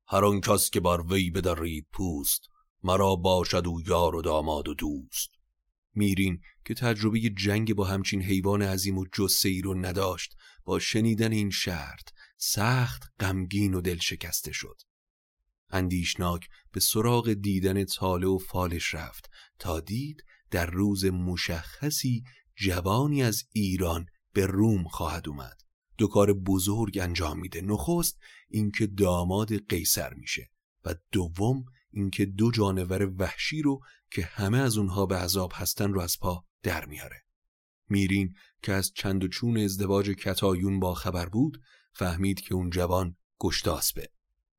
هر 0.08 0.40
کس 0.40 0.70
که 0.70 0.80
بر 0.80 1.02
وی 1.02 1.30
بدرید 1.30 1.88
پوست 1.92 2.42
مرا 2.84 3.16
باشد 3.16 3.68
و 3.68 3.82
یار 3.88 4.16
و 4.16 4.22
داماد 4.22 4.68
و 4.68 4.74
دوست. 4.74 5.30
میرین 5.96 6.42
که 6.66 6.74
تجربه 6.74 7.20
جنگ 7.20 7.74
با 7.74 7.86
همچین 7.86 8.22
حیوان 8.22 8.62
عظیم 8.62 8.98
و 8.98 9.06
جسه 9.14 9.50
ای 9.50 9.62
رو 9.62 9.74
نداشت 9.74 10.36
با 10.66 10.80
شنیدن 10.80 11.32
این 11.32 11.50
شرط 11.50 12.10
سخت 12.38 13.04
غمگین 13.20 13.74
و 13.74 13.82
دل 13.82 13.98
شکسته 13.98 14.52
شد. 14.52 14.82
اندیشناک 15.70 16.48
به 16.72 16.80
سراغ 16.80 17.34
دیدن 17.34 17.84
تاله 17.84 18.28
و 18.28 18.38
فالش 18.38 18.96
رفت 18.96 19.30
تا 19.60 19.80
دید 19.80 20.24
در 20.52 20.66
روز 20.66 21.06
مشخصی 21.06 22.24
جوانی 22.56 23.24
از 23.24 23.44
ایران 23.52 24.06
به 24.34 24.46
روم 24.46 24.84
خواهد 24.84 25.30
اومد. 25.30 25.62
دو 25.98 26.08
کار 26.08 26.34
بزرگ 26.34 26.98
انجام 27.02 27.40
میده 27.40 27.62
نخست 27.62 28.20
اینکه 28.50 28.88
داماد 28.88 29.68
قیصر 29.70 30.14
میشه 30.14 30.50
و 30.86 30.96
دوم 31.12 31.66
اینکه 31.94 32.26
دو 32.26 32.52
جانور 32.52 33.14
وحشی 33.18 33.62
رو 33.62 33.80
که 34.12 34.22
همه 34.22 34.58
از 34.58 34.78
اونها 34.78 35.06
به 35.06 35.16
عذاب 35.16 35.52
هستن 35.56 35.94
رو 35.94 36.02
از 36.02 36.20
پا 36.20 36.46
در 36.64 36.86
میاره. 36.86 37.24
میرین 37.90 38.36
که 38.62 38.74
از 38.74 38.92
چند 38.96 39.24
و 39.24 39.28
چون 39.28 39.58
ازدواج 39.58 40.10
کتایون 40.10 40.80
با 40.80 40.94
خبر 40.94 41.30
بود 41.30 41.62
فهمید 41.94 42.42
که 42.42 42.56
اون 42.56 42.70
جوان 42.70 43.18
گشتاسبه. 43.40 44.10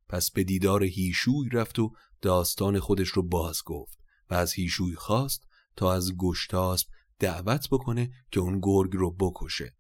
پس 0.09 0.31
به 0.31 0.45
دیدار 0.45 0.85
هیشوی 0.85 1.49
رفت 1.53 1.79
و 1.79 1.93
داستان 2.23 2.81
خودش 2.81 3.09
رو 3.09 3.23
باز 3.23 3.63
گفت 3.65 3.99
و 4.31 4.35
از 4.35 4.53
هیشوی 4.53 4.95
خواست 4.95 5.43
تا 5.77 5.93
از 5.93 6.17
گشتاسب 6.17 6.89
دعوت 7.19 7.69
بکنه 7.71 8.11
که 8.31 8.41
اون 8.41 8.61
گرگ 8.63 8.91
رو 8.93 9.11
بکشه. 9.11 9.77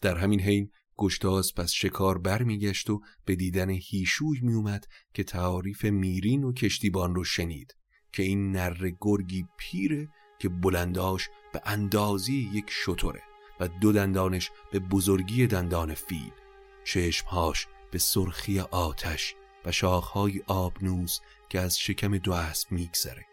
در 0.00 0.18
همین 0.18 0.40
حین 0.40 0.70
گشتاس 0.96 1.52
پس 1.54 1.70
شکار 1.70 2.18
برمیگشت 2.18 2.90
و 2.90 3.00
به 3.24 3.36
دیدن 3.36 3.70
هیشوی 3.70 4.40
میومد 4.42 4.86
که 5.14 5.24
تعاریف 5.24 5.84
میرین 5.84 6.44
و 6.44 6.52
کشتیبان 6.52 7.14
رو 7.14 7.24
شنید 7.24 7.76
که 8.12 8.22
این 8.22 8.52
نر 8.52 8.92
گرگی 9.00 9.44
پیره 9.58 10.08
که 10.38 10.48
بلنداش 10.48 11.28
به 11.52 11.62
اندازی 11.64 12.50
یک 12.52 12.64
شطوره 12.68 13.22
و 13.60 13.68
دو 13.68 13.92
دندانش 13.92 14.50
به 14.72 14.78
بزرگی 14.78 15.46
دندان 15.46 15.94
فیل. 15.94 16.32
چشمهاش 16.84 17.66
به 17.90 17.98
سرخی 17.98 18.60
آتش 18.60 19.34
و 19.64 19.72
شاخهای 19.72 20.42
آبنوز 20.46 21.20
که 21.48 21.60
از 21.60 21.78
شکم 21.78 22.18
دو 22.18 22.32
اسب 22.32 22.72
میگذره. 22.72 23.26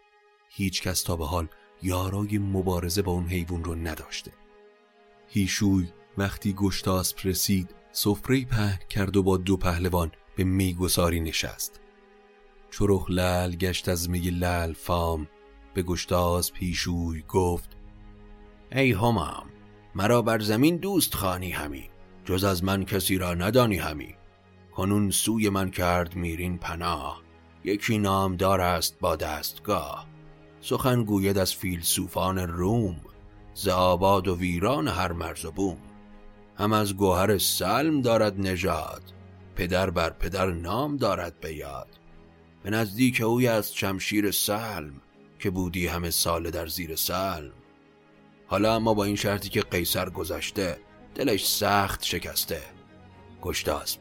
هیچ 0.50 0.82
کس 0.82 1.04
تا 1.04 1.16
به 1.16 1.25
حال 1.25 1.48
یارای 1.82 2.38
مبارزه 2.38 3.01
با 3.01 3.12
اون 3.12 3.28
حیوان 3.28 3.63
رو 3.63 3.75
نداشته. 3.75 4.32
هیشوی 5.28 5.88
وقتی 6.18 6.54
گشتاسب 6.54 7.18
رسید 7.24 7.70
سفره 7.92 8.46
پهن 8.46 8.80
کرد 8.89 9.18
و 9.18 9.24
با 9.24 9.38
دو 9.38 9.58
پهلوان 9.58 10.12
به 10.36 10.44
میگساری 10.44 11.20
نشست. 11.20 11.80
چرخ 12.72 13.06
لل 13.10 13.56
گشت 13.56 13.89
از 13.89 14.10
می 14.10 14.20
لل 14.20 14.74
فام. 14.74 15.28
به 15.74 15.84
گشتاسب 15.84 16.54
پیشوی 16.54 17.24
گفت 17.28 17.70
ای 18.72 18.92
همام 18.92 19.46
مرا 19.96 20.22
بر 20.22 20.39
زمین 20.39 20.78
دوست 20.78 21.16
خانی 21.16 21.51
همی 21.51 21.89
جز 22.25 22.44
از 22.44 22.63
من 22.63 22.86
کسی 22.86 23.18
را 23.18 23.34
ندانی 23.34 23.78
همی. 23.78 24.16
کنون 24.75 25.12
سوی 25.12 25.50
من 25.50 25.72
کرد 25.72 26.16
میرین 26.16 26.58
پناه 26.58 27.22
یکی 27.63 27.98
نامدار 27.98 28.62
است 28.62 29.00
با 29.00 29.16
دستگاه. 29.16 30.08
سخن 30.62 31.04
گوید 31.04 31.38
از 31.38 31.56
فیلسوفان 31.56 32.38
روم 32.38 32.96
ز 33.54 33.68
آباد 33.68 34.28
و 34.28 34.36
ویران 34.36 34.88
هر 34.88 35.12
مرز 35.12 35.46
و 35.46 35.51
بوم. 35.51 35.78
هم 36.60 36.74
از 36.74 36.98
گوهر 36.98 37.38
سلم 37.38 38.01
دارد 38.01 38.39
نژاد 38.39 39.01
پدر 39.56 39.89
بر 39.89 40.10
پدر 40.10 40.51
نام 40.51 40.98
دارد 40.98 41.39
به 41.39 41.54
یاد. 41.54 41.88
به 42.63 42.70
نزدیک 42.70 43.22
اوی 43.22 43.48
از 43.48 43.75
شمشیر 43.75 44.32
سلم 44.32 45.01
که 45.39 45.50
بودی 45.50 45.88
همه 45.88 46.10
سال 46.10 46.50
در 46.50 46.68
زیر 46.68 46.96
سلم. 46.96 47.51
حالا 48.48 48.75
اما 48.75 48.94
با 48.94 49.04
این 49.04 49.16
شرطی 49.16 49.50
که 49.50 49.62
قیصر 49.62 50.10
گذشته 50.10 50.80
دلش 51.16 51.48
سخت 51.50 52.04
شکسته. 52.04 52.62
گشتاسب 53.42 54.00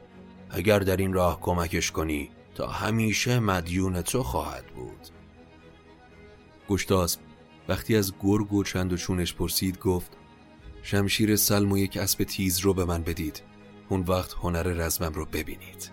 اگر 0.51 0.79
در 0.79 0.97
این 0.97 1.13
راه 1.13 1.41
کمکش 1.41 1.91
کنی 1.91 2.31
تا 2.55 2.67
همیشه 2.67 3.39
مدیون 3.39 4.03
تو 4.03 4.23
خواهد 4.23 4.67
بود. 4.67 5.09
گشتاسب 6.69 7.21
وقتی 7.69 7.97
از 7.97 8.13
گرگ 8.23 8.53
و 8.53 8.65
چند 8.65 8.93
و 8.93 8.97
چونش 8.97 9.35
پرسید 9.35 9.79
گفت 9.79 10.18
شمشیر 10.91 11.37
سلم 11.37 11.73
و 11.73 11.79
یک 11.79 11.97
اسب 11.97 12.25
تیز 12.25 12.59
رو 12.59 12.75
به 12.75 12.85
من 12.85 13.03
بدید. 13.03 13.43
اون 13.89 14.01
وقت 14.01 14.33
هنر 14.33 14.63
رزمم 14.63 15.13
رو 15.13 15.27
ببینید. 15.27 15.91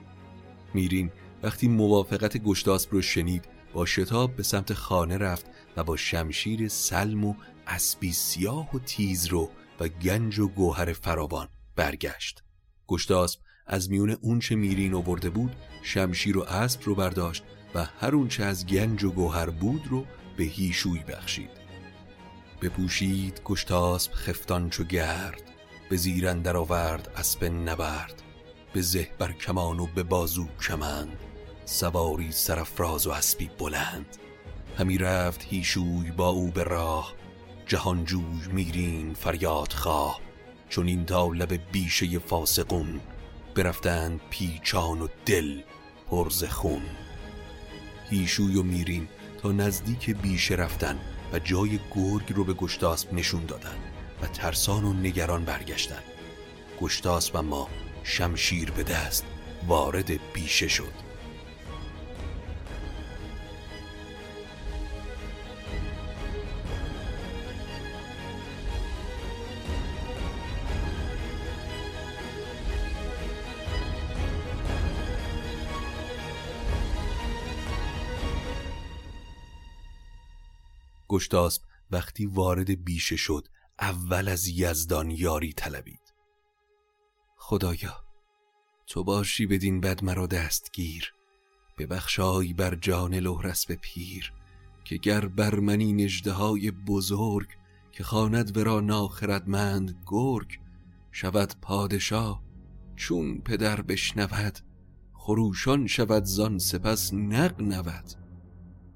میرین 0.73 1.11
وقتی 1.43 1.67
موافقت 1.67 2.37
گشتاسب 2.37 2.93
رو 2.93 3.01
شنید 3.01 3.45
با 3.73 3.85
شتاب 3.85 4.35
به 4.35 4.43
سمت 4.43 4.73
خانه 4.73 5.17
رفت 5.17 5.45
و 5.77 5.83
با 5.83 5.97
شمشیر 5.97 6.67
سلم 6.67 7.25
و 7.25 7.35
اسبی 7.67 8.13
سیاه 8.13 8.75
و 8.75 8.79
تیز 8.79 9.25
رو 9.25 9.49
و 9.79 9.87
گنج 9.87 10.39
و 10.39 10.47
گوهر 10.47 10.93
فراوان 10.93 11.47
برگشت. 11.75 12.43
گشتاسب 12.87 13.39
از 13.67 13.91
میون 13.91 14.09
اونچه 14.09 14.55
میرین 14.55 14.93
آورده 14.93 15.29
بود 15.29 15.55
شمشیر 15.83 16.37
و 16.37 16.41
اسب 16.41 16.81
رو 16.83 16.95
برداشت 16.95 17.43
و 17.75 17.85
هر 17.99 18.15
اونچه 18.15 18.43
از 18.43 18.65
گنج 18.65 19.03
و 19.03 19.11
گوهر 19.11 19.49
بود 19.49 19.87
رو 19.89 20.05
به 20.37 20.43
هیشوی 20.43 20.99
بخشید. 20.99 21.64
بپوشید 22.61 23.41
گشتاسب 23.45 24.13
خفتان 24.13 24.69
چو 24.69 24.83
گرد 24.83 25.41
به 25.89 25.97
زیرن 25.97 26.41
در 26.41 26.57
آورد 26.57 27.11
اسب 27.17 27.43
نبرد 27.43 28.21
به 28.73 28.81
زه 28.81 29.07
بر 29.17 29.31
کمان 29.31 29.79
و 29.79 29.85
به 29.85 30.03
بازو 30.03 30.47
کمند 30.67 31.17
سواری 31.65 32.31
سرفراز 32.31 33.07
و 33.07 33.11
اسبی 33.11 33.49
بلند. 33.59 34.17
همی 34.77 34.97
رفت 34.97 35.43
هیشوی 35.43 36.11
با 36.11 36.29
او 36.29 36.51
به 36.51 36.63
راه 36.63 37.13
جهانجوی 37.67 38.47
میرین 38.51 39.13
فریاد 39.13 39.73
خواه. 39.73 40.19
چون 40.69 40.87
این 40.87 41.05
تا 41.05 41.27
لب 41.27 41.71
بیشه 41.71 42.19
فاسقون 42.19 42.99
برفتند 43.55 44.21
پیچان 44.29 45.01
و 45.01 45.07
دل 45.25 45.61
پرز 46.09 46.43
خون. 46.43 46.81
هیشوی 48.09 48.55
و 48.55 48.63
میرین 48.63 49.07
تا 49.41 49.51
نزدیک 49.51 50.09
بیشه 50.09 50.55
رفتن. 50.55 50.99
جای 51.39 51.79
گرگ 51.95 52.33
رو 52.35 52.43
به 52.43 52.53
گشتاسب 52.53 53.13
نشون 53.13 53.45
دادن 53.45 53.75
و 54.21 54.27
ترسان 54.27 54.83
و 54.83 54.93
نگران 54.93 55.45
برگشتن. 55.45 56.03
گشتاسب 56.81 57.35
اما 57.35 57.69
شمشیر 58.03 58.71
به 58.71 58.83
دست 58.83 59.25
وارد 59.67 60.33
بیشه 60.33 60.67
شد. 60.67 61.04
گشتاسب 81.15 81.61
وقتی 81.91 82.25
وارد 82.25 82.83
بیشه 82.83 83.15
شد 83.15 83.47
اول 83.79 84.27
از 84.27 84.47
یزدان 84.47 85.11
یاری 85.11 85.53
طلبید. 85.53 86.13
خدایا 87.37 88.03
تو 88.87 89.03
باشی 89.03 89.45
بدین 89.45 89.81
بد 89.81 90.03
مرا 90.03 90.27
دستگیر. 90.27 91.13
ببخشای 91.77 92.53
بر 92.53 92.75
جان 92.75 93.13
لهرس 93.13 93.65
به 93.65 93.75
پیر 93.75 94.33
که 94.83 94.97
گر 94.97 95.25
بر 95.25 95.55
منی 95.55 95.93
نجده 95.93 96.71
بزرگ 96.87 97.47
که 97.91 98.03
خاند 98.03 98.57
ورا 98.57 98.79
ناخردمند 98.79 100.03
گرگ 100.05 100.59
شود 101.11 101.53
پادشاه 101.61 102.43
چون 102.95 103.41
پدر 103.41 103.81
بشنود 103.81 104.59
خروشان 105.13 105.87
شود 105.87 106.23
زان 106.23 106.57
سپس 106.59 107.13
نق 107.13 107.61
نود 107.61 108.24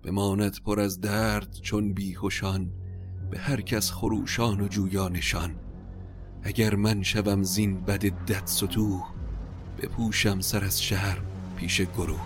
بماند 0.04 0.64
پر 0.66 0.80
از 0.80 1.02
درد 1.02 1.58
چون 1.62 1.94
بیهوشان 1.94 2.72
به 3.32 3.40
هر 3.40 3.62
کس 3.62 3.92
خروشان 3.92 4.62
و 4.62 4.68
جویانشان 4.68 5.56
اگر 6.44 6.76
من 6.76 7.04
شوم 7.04 7.44
زین 7.44 7.82
بد 7.82 8.00
دد 8.06 8.46
ستوه 8.46 9.06
بپوشم 9.82 10.40
سر 10.40 10.64
از 10.64 10.84
شهر 10.84 11.20
پیش 11.58 11.82
گروه. 11.82 12.22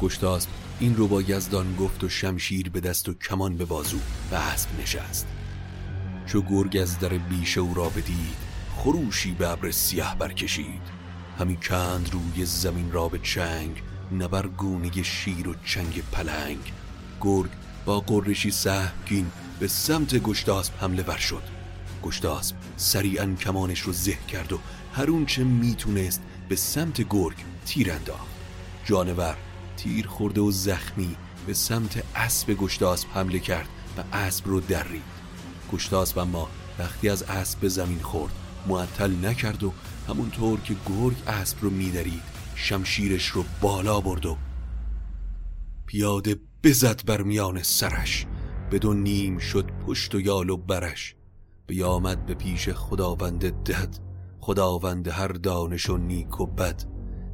گشتاسب 0.00 0.48
این 0.80 0.96
رو 0.96 1.08
با 1.08 1.22
یزدان 1.22 1.76
گفت 1.76 2.04
و 2.04 2.08
شمشیر 2.08 2.70
به 2.70 2.80
دست 2.80 3.08
و 3.08 3.14
کمان 3.14 3.56
به 3.56 3.64
بازو 3.64 3.98
و 4.32 4.34
اسب 4.34 4.80
نشست. 4.80 5.26
چو 6.26 6.42
گرگ 6.42 6.76
از 6.76 6.98
در 6.98 7.08
بیشه 7.08 7.60
او 7.60 7.74
را 7.74 7.88
بدید 7.88 8.36
خروشی 8.76 9.32
به 9.32 9.48
ابر 9.48 9.70
سیاه 9.70 10.18
برکشید. 10.18 10.98
همی 11.38 11.56
کند 11.56 12.10
روی 12.12 12.44
زمین 12.44 12.92
را 12.92 13.08
به 13.08 13.18
چنگ 13.18 13.82
نبرگونه 14.12 15.02
شیر 15.02 15.48
و 15.48 15.54
چنگ 15.64 16.02
پلنگ. 16.12 16.72
گرگ 17.20 17.50
با 17.84 18.00
قرشی 18.00 18.50
سهمگین 18.50 19.30
به 19.60 19.68
سمت 19.68 20.14
گشتاسب 20.14 20.72
حمله 20.80 21.02
ور 21.02 21.16
شد. 21.16 21.42
گشتاسب 22.02 22.56
سریعا 22.76 23.34
کمانش 23.40 23.80
رو 23.80 23.92
زه 23.92 24.18
کرد 24.28 24.52
و 24.52 24.58
هر 24.92 25.24
چه 25.26 25.44
می‌تونست 25.44 26.22
به 26.48 26.56
سمت 26.56 27.08
گرگ 27.10 27.36
تیر 27.66 27.92
انداخت. 27.92 28.28
جانور 28.84 29.36
تیر 29.76 30.06
خورده 30.06 30.40
و 30.40 30.50
زخمی 30.50 31.16
به 31.46 31.54
سمت 31.54 32.04
اسب 32.16 32.54
گشتاسب 32.54 33.08
حمله 33.14 33.38
کرد 33.38 33.68
و 33.98 34.16
اسب 34.16 34.46
رو 34.46 34.60
درید. 34.60 35.02
گشتاسب 35.72 36.18
اما 36.18 36.48
وقتی 36.78 37.08
از 37.08 37.22
اسب 37.22 37.60
به 37.60 37.68
زمین 37.68 37.98
خورد 37.98 38.32
معطل 38.66 39.26
نکرد 39.26 39.64
و 39.64 39.72
همونطور 40.08 40.60
که 40.60 40.76
گرگ 40.88 41.16
اسب 41.26 41.56
رو 41.60 41.70
میدرید 41.70 42.37
شمشیرش 42.60 43.26
رو 43.26 43.44
بالا 43.60 44.00
برد 44.00 44.26
و 44.26 44.36
پیاده 45.86 46.36
بزد 46.64 47.04
بر 47.06 47.22
میان 47.22 47.62
سرش. 47.62 48.26
بدون 48.70 49.02
نیم 49.02 49.38
شد 49.38 49.70
پشت 49.86 50.14
و 50.14 50.20
یال 50.20 50.50
و 50.50 50.56
برش. 50.56 51.14
بیامد 51.66 52.26
به 52.26 52.34
پیش 52.34 52.68
خداوند 52.68 53.44
دد 53.64 53.98
خداوند 54.40 55.08
هر 55.08 55.28
دانش 55.28 55.90
و 55.90 55.96
نیک 55.96 56.40
و 56.40 56.46
بد. 56.46 56.84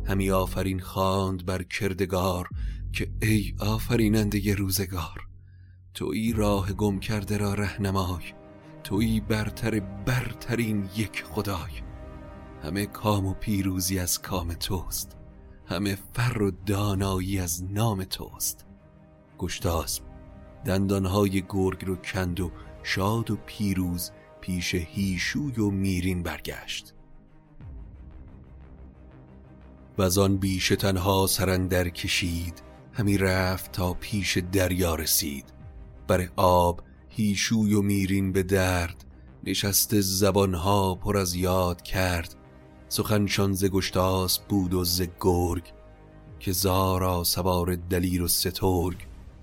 همی 0.07 0.31
آفرین 0.31 0.81
خواند 0.81 1.47
بر 1.47 1.63
کردگار 1.63 2.49
که 2.93 3.13
ای 3.23 3.55
آفریننده 3.61 4.55
روزگار 4.55 5.27
توی 5.95 6.33
راه 6.33 6.73
گم 6.73 6.99
کرده 6.99 7.37
را 7.37 7.55
رهنمای 7.55 8.25
توی 8.85 9.21
برتر 9.21 9.81
برترین 9.81 10.89
یک 10.97 11.25
خدای. 11.25 11.93
همه 12.64 12.87
کام 12.87 13.27
و 13.27 13.35
پیروزی 13.35 13.98
از 13.98 14.22
کام 14.22 14.53
توست. 14.53 15.16
همه 15.66 15.98
فر 16.12 16.42
و 16.42 16.50
دانایی 16.66 17.38
از 17.38 17.64
نام 17.64 18.05
توست. 18.05 18.66
گشتاسب 19.38 20.03
دندانهای 20.64 21.44
گرگ 21.48 21.85
رو 21.85 21.96
کند 21.96 22.40
و 22.40 22.50
شاد 22.83 23.31
و 23.31 23.37
پیروز 23.46 24.11
پیش 24.40 24.74
هیشوی 24.74 25.61
و 25.61 25.70
میرین 25.70 26.22
برگشت. 26.22 26.94
و 29.98 30.20
آن 30.20 30.37
بیش 30.37 30.68
تنها 30.68 31.27
سرندر 31.27 31.88
کشید 31.88 32.62
همی 32.92 33.18
رفت 33.18 33.72
تا 33.72 33.94
پیش 33.94 34.38
دریا 34.38 34.94
رسید. 34.94 35.44
بر 36.07 36.29
آب 36.37 36.83
هیشوی 37.09 37.74
و 37.74 37.83
میرین 37.83 38.33
به 38.33 38.42
درد 38.42 39.05
نشسته 39.44 40.00
زبانها 40.00 40.94
پر 40.94 41.16
از 41.16 41.35
یاد 41.35 41.83
کرد. 41.83 42.37
سخنشان 42.94 43.52
ز 43.52 43.64
گشتاس 43.64 44.38
بود 44.38 44.74
و 44.74 44.85
ز 44.85 45.02
گرگ 45.20 45.62
که 46.40 46.52
زارا 46.52 47.24
سوار 47.24 47.74
دلیر 47.74 48.22
و 48.22 48.28
سترگ 48.28 48.96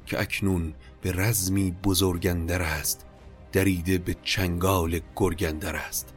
که 0.06 0.22
اکنون 0.22 0.74
به 1.02 1.12
رزمی 1.12 1.72
بزرگندر 1.72 2.62
است 2.62 3.06
دریده 3.52 3.98
به 3.98 4.16
چنگال 4.24 5.00
گرگندر 5.16 5.76
است. 5.76 6.14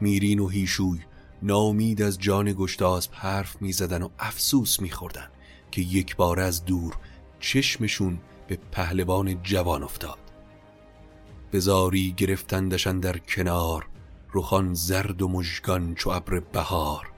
میرین 0.00 0.38
و 0.38 0.48
هیشوی 0.48 1.00
نامید 1.42 2.02
از 2.02 2.18
جان 2.18 2.54
گشتاسب 2.58 3.10
حرف 3.14 3.62
می‌زدن 3.62 4.02
و 4.02 4.08
افسوس 4.18 4.80
میخوردن 4.80 5.28
که 5.70 5.82
یک 5.82 6.16
بار 6.16 6.40
از 6.40 6.64
دور 6.64 6.96
چشمشون 7.40 8.18
به 8.46 8.58
پهلوان 8.72 9.42
جوان 9.42 9.82
افتاد. 9.82 10.18
بزاری 11.52 12.14
گرفتندشن 12.16 13.00
در 13.00 13.18
کنار 13.18 13.86
رخان 14.34 14.74
زرد 14.74 15.22
و 15.22 15.28
مژگان 15.28 15.94
چو 15.94 16.10
ابر 16.10 16.40
بهار. 16.40 17.12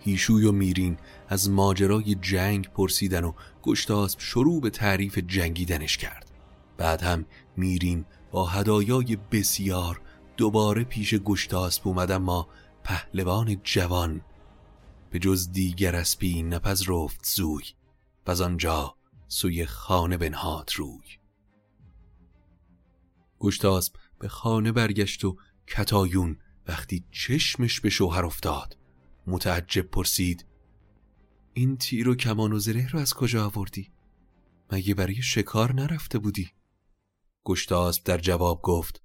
هیشوی 0.00 0.44
و 0.44 0.52
میرین 0.52 0.98
از 1.28 1.50
ماجرای 1.50 2.14
جنگ 2.14 2.68
پرسیدن 2.68 3.24
و 3.24 3.32
گشتاسب 3.62 4.20
شروع 4.20 4.60
به 4.60 4.70
تعریف 4.70 5.18
جنگیدنش 5.18 5.96
کرد. 5.96 6.30
بعد 6.76 7.02
هم 7.02 7.24
میرین 7.56 8.04
با 8.30 8.46
هدایای 8.46 9.16
بسیار 9.16 10.00
دوباره 10.36 10.84
پیش 10.84 11.14
گشتاسب 11.14 11.88
اومد 11.88 12.12
ما 12.12 12.48
پهلوان 12.84 13.60
جوان 13.64 14.20
به 15.10 15.18
جز 15.18 15.52
دیگر 15.52 15.96
اسپی 15.96 16.50
رفت 16.88 17.26
زوی 17.26 17.64
و 18.26 18.42
آنجا 18.42 18.94
سوی 19.28 19.66
خانه 19.66 20.16
بنهاد 20.16 20.70
روی. 20.76 21.06
گشتاسب 23.40 23.92
به 24.20 24.28
خانه 24.28 24.72
برگشت 24.72 25.24
و 25.24 25.36
کتایون 25.66 26.38
وقتی 26.68 27.04
چشمش 27.10 27.80
به 27.80 27.90
شوهر 27.90 28.24
افتاد 28.24 28.78
متعجب 29.26 29.82
پرسید 29.82 30.46
این 31.52 31.76
تیر 31.76 32.08
و 32.08 32.14
کمان 32.14 32.52
و 32.52 32.58
زره 32.58 32.88
رو 32.88 32.98
از 32.98 33.14
کجا 33.14 33.46
آوردی؟ 33.46 33.92
مگه 34.72 34.94
برای 34.94 35.22
شکار 35.22 35.72
نرفته 35.72 36.18
بودی؟ 36.18 36.50
گشتاسب 37.44 38.04
در 38.04 38.18
جواب 38.18 38.62
گفت 38.62 39.02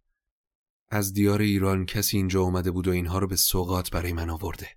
از 0.90 1.14
دیار 1.14 1.42
ایران 1.42 1.86
کسی 1.86 2.18
اینجا 2.18 2.42
اومده 2.42 2.72
بود 2.72 2.88
و 2.88 2.92
اینها 2.92 3.20
رو 3.20 3.28
به 3.28 3.36
سوقات 3.36 3.92
برای 3.92 4.14
من 4.14 4.30
آورده 4.30 4.70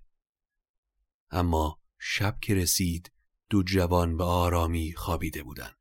اما 1.31 1.79
شب 1.99 2.37
که 2.41 2.55
رسید 2.55 3.11
دو 3.49 3.63
جوان 3.63 4.17
به 4.17 4.23
آرامی 4.23 4.93
خوابیده 4.93 5.43
بودن 5.43 5.71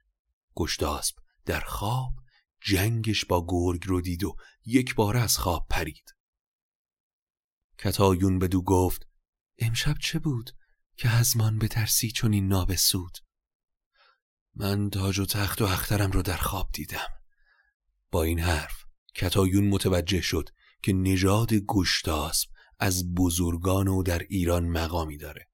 گشتاسب 0.56 1.16
در 1.44 1.60
خواب 1.60 2.12
جنگش 2.60 3.24
با 3.24 3.46
گرگ 3.48 3.86
رو 3.86 4.00
دید 4.00 4.24
و 4.24 4.36
یک 4.64 4.94
بار 4.94 5.16
از 5.16 5.38
خواب 5.38 5.66
پرید. 5.70 6.14
کتایون 7.78 8.38
دو 8.38 8.62
گفت 8.62 9.08
امشب 9.58 9.98
چه 10.00 10.18
بود 10.18 10.50
که 10.96 11.08
از 11.08 11.36
من 11.36 11.58
به 11.58 11.68
ترسی 11.68 12.10
چون 12.10 12.32
این 12.32 12.48
نابسود؟ 12.48 13.18
من 14.54 14.90
تاج 14.90 15.18
و 15.18 15.26
تخت 15.26 15.62
و 15.62 15.64
اخترم 15.64 16.10
رو 16.10 16.22
در 16.22 16.36
خواب 16.36 16.70
دیدم. 16.72 17.08
با 18.10 18.22
این 18.22 18.38
حرف 18.38 18.84
کتایون 19.14 19.68
متوجه 19.68 20.20
شد 20.20 20.48
که 20.82 20.92
نژاد 20.92 21.54
گشتاسب 21.54 22.48
از 22.78 23.14
بزرگان 23.14 23.88
و 23.88 24.02
در 24.02 24.18
ایران 24.18 24.68
مقامی 24.68 25.16
داره. 25.16 25.47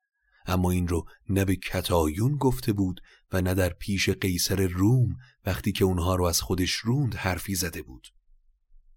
اما 0.46 0.70
این 0.70 0.88
رو 0.88 1.08
نه 1.28 1.44
به 1.44 1.56
کتایون 1.56 2.36
گفته 2.36 2.72
بود 2.72 3.00
و 3.32 3.40
نه 3.40 3.54
در 3.54 3.72
پیش 3.72 4.08
قیصر 4.08 4.66
روم 4.66 5.16
وقتی 5.46 5.72
که 5.72 5.84
اونها 5.84 6.14
رو 6.14 6.24
از 6.24 6.40
خودش 6.40 6.72
روند 6.72 7.14
حرفی 7.14 7.54
زده 7.54 7.82
بود. 7.82 8.08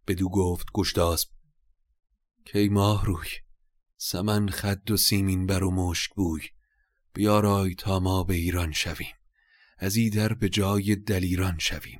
بدو 0.07 0.29
گفت 0.29 0.67
گشتاسب 0.73 1.29
کی 2.45 2.69
ماه 2.69 3.05
روی 3.05 3.27
سمن 3.97 4.49
خد 4.49 4.91
و 4.91 4.97
سیمین 4.97 5.45
بر 5.45 5.63
و 5.63 5.71
مشک 5.71 6.13
بوی 6.13 6.41
بیارای 7.13 7.75
تا 7.75 7.99
ما 7.99 8.23
به 8.23 8.33
ایران 8.33 8.71
شویم 8.71 9.15
از 9.77 9.95
ایدر 9.95 10.33
به 10.33 10.49
جای 10.49 10.95
دلیران 10.95 11.57
شویم 11.59 11.99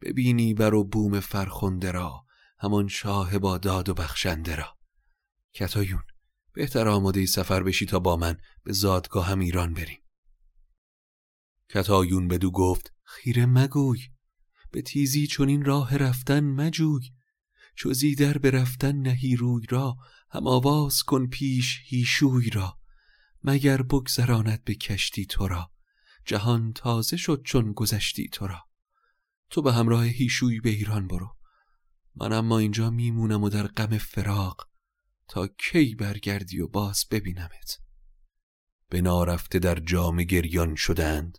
ببینی 0.00 0.54
بر 0.54 0.74
و 0.74 0.84
بوم 0.84 1.20
فرخنده 1.20 1.90
را 1.90 2.24
همان 2.58 2.88
شاه 2.88 3.38
با 3.38 3.58
داد 3.58 3.88
و 3.88 3.94
بخشنده 3.94 4.56
را. 4.56 4.78
کتایون 5.54 6.02
بهتر 6.52 6.88
آماده 6.88 7.26
سفر 7.26 7.62
بشی 7.62 7.86
تا 7.86 7.98
با 7.98 8.16
من 8.16 8.38
به 8.64 8.72
زادگاه 8.72 9.26
هم 9.26 9.38
ایران 9.38 9.74
بریم. 9.74 9.98
کتایون 11.70 12.28
بدو 12.28 12.50
گفت 12.50 12.92
خیره 13.04 13.46
مگوی 13.46 13.98
به 14.70 14.82
تیزی 14.82 15.26
چون 15.26 15.48
این 15.48 15.64
راه 15.64 15.96
رفتن 15.96 16.40
مجوی 16.40 17.10
چو 17.76 17.92
در 18.18 18.38
به 18.38 18.50
رفتن 18.50 18.96
نهی 18.96 19.36
روی 19.36 19.66
را 19.68 19.96
هم 20.30 20.46
آواز 20.46 21.02
کن 21.02 21.26
پیش 21.26 21.80
هیشوی 21.84 22.50
را 22.50 22.78
مگر 23.44 23.82
بگذراند 23.82 24.64
به 24.64 24.74
کشتی 24.74 25.26
تو 25.26 25.48
را 25.48 25.70
جهان 26.24 26.72
تازه 26.72 27.16
شد 27.16 27.42
چون 27.44 27.72
گذشتی 27.72 28.28
تو 28.28 28.46
را. 28.46 28.60
تو 29.50 29.62
به 29.62 29.72
همراه 29.72 30.04
هیشوی 30.04 30.60
به 30.60 30.70
ایران 30.70 31.08
برو. 31.08 31.36
من 32.14 32.32
اما 32.32 32.58
اینجا 32.58 32.90
میمونم 32.90 33.42
و 33.42 33.48
در 33.48 33.66
غم 33.66 33.98
فراق 33.98 34.68
تا 35.28 35.46
کی 35.46 35.94
برگردی 35.94 36.60
و 36.60 36.68
باز 36.68 37.04
ببینمت؟ 37.10 37.78
به 38.88 39.00
نارفته 39.00 39.58
در 39.58 39.78
جام 39.78 40.22
گریان 40.22 40.74
شدند 40.74 41.38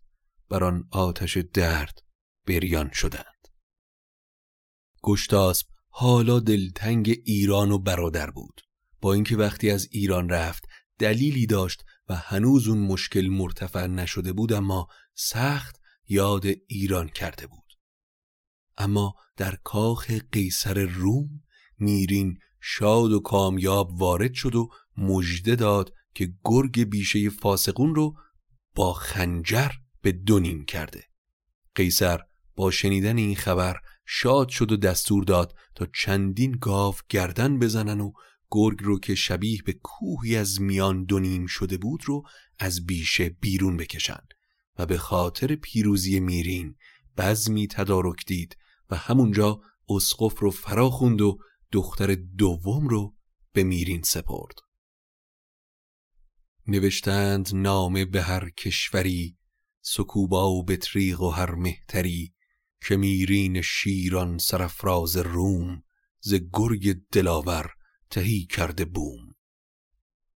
بر 0.50 0.64
آن 0.64 0.88
آتش 0.92 1.38
درد 1.38 2.02
بریان 2.48 2.92
شدند. 2.92 3.48
گشتاسب 5.04 5.68
حالا 5.90 6.40
دلتنگ 6.40 7.22
ایران 7.26 7.72
و 7.72 7.78
برادر 7.80 8.32
بود. 8.32 8.62
با 9.02 9.14
اینکه 9.14 9.38
وقتی 9.38 9.72
از 9.72 9.88
ایران 9.92 10.30
رفت 10.30 10.68
دلیلی 11.00 11.46
داشت 11.46 11.84
و 12.10 12.16
هنوز 12.16 12.68
اون 12.68 12.78
مشکل 12.78 13.28
مرتفع 13.28 13.88
نشده 13.88 14.34
بود 14.34 14.54
اما 14.54 14.88
سخت 15.14 15.80
یاد 16.08 16.46
ایران 16.68 17.10
کرده 17.10 17.48
بود. 17.48 17.74
اما 18.78 19.14
در 19.38 19.56
کاخ 19.56 20.12
قیصر 20.12 20.86
روم 20.86 21.44
میرین 21.78 22.40
شاد 22.66 23.12
و 23.12 23.20
کامیاب 23.20 24.02
وارد 24.02 24.34
شد 24.34 24.56
و 24.56 24.70
مژده 24.98 25.56
داد 25.56 25.94
که 26.16 26.34
گرگ 26.44 26.84
بیشه 26.84 27.30
فاسقون 27.30 27.96
رو 27.96 28.16
با 28.76 28.94
خنجر 28.94 29.70
به 30.02 30.12
دونیم 30.12 30.66
کرده. 30.66 31.04
قیصر 31.76 32.20
با 32.56 32.72
شنیدن 32.72 33.18
این 33.18 33.36
خبر 33.36 33.76
شاد 34.06 34.50
شد 34.50 34.72
و 34.72 34.78
دستور 34.78 35.24
داد 35.24 35.56
تا 35.76 35.88
چندین 35.96 36.58
گاو 36.62 36.96
گردن 37.10 37.60
بزنن 37.60 38.02
و 38.02 38.12
گرگ 38.52 38.80
رو 38.82 39.00
که 39.00 39.16
شبیه 39.16 39.60
به 39.66 39.74
کوهی 39.74 40.36
از 40.36 40.62
میان 40.62 41.04
دونیم 41.04 41.46
شده 41.46 41.78
بود 41.78 42.02
رو 42.06 42.24
از 42.60 42.86
بیشه 42.86 43.30
بیرون 43.30 43.78
بکشن 43.78 44.22
و 44.80 44.86
به 44.86 44.98
خاطر 44.98 45.56
پیروزی 45.56 46.20
میرین 46.20 46.76
بزمی 47.18 47.68
تدارک 47.68 48.26
دید 48.26 48.58
و 48.90 48.96
همونجا 48.96 49.62
اسقف 49.90 50.40
رو 50.40 50.52
فرا 50.52 50.90
خوند 50.90 51.22
و 51.22 51.38
دختر 51.74 52.16
دوم 52.16 52.88
رو 52.88 53.16
به 53.54 53.64
میرین 53.64 54.02
سپرد. 54.02 54.56
نوشتند 56.68 57.50
نامه 57.54 58.06
به 58.06 58.22
هر 58.22 58.50
کشوری 58.50 59.38
سکوبا 59.82 60.50
و 60.50 60.64
بطریق 60.64 61.22
و 61.22 61.30
هر 61.30 61.56
مهتری 61.56 62.34
که 62.88 62.98
میرین 62.98 63.62
شیران 63.62 64.38
سرفراز 64.38 65.18
روم 65.18 65.84
ز 66.20 66.34
گرگ 66.54 67.02
دلاور 67.12 67.72
تهی 68.10 68.46
کرده 68.46 68.86
بوم. 68.86 69.36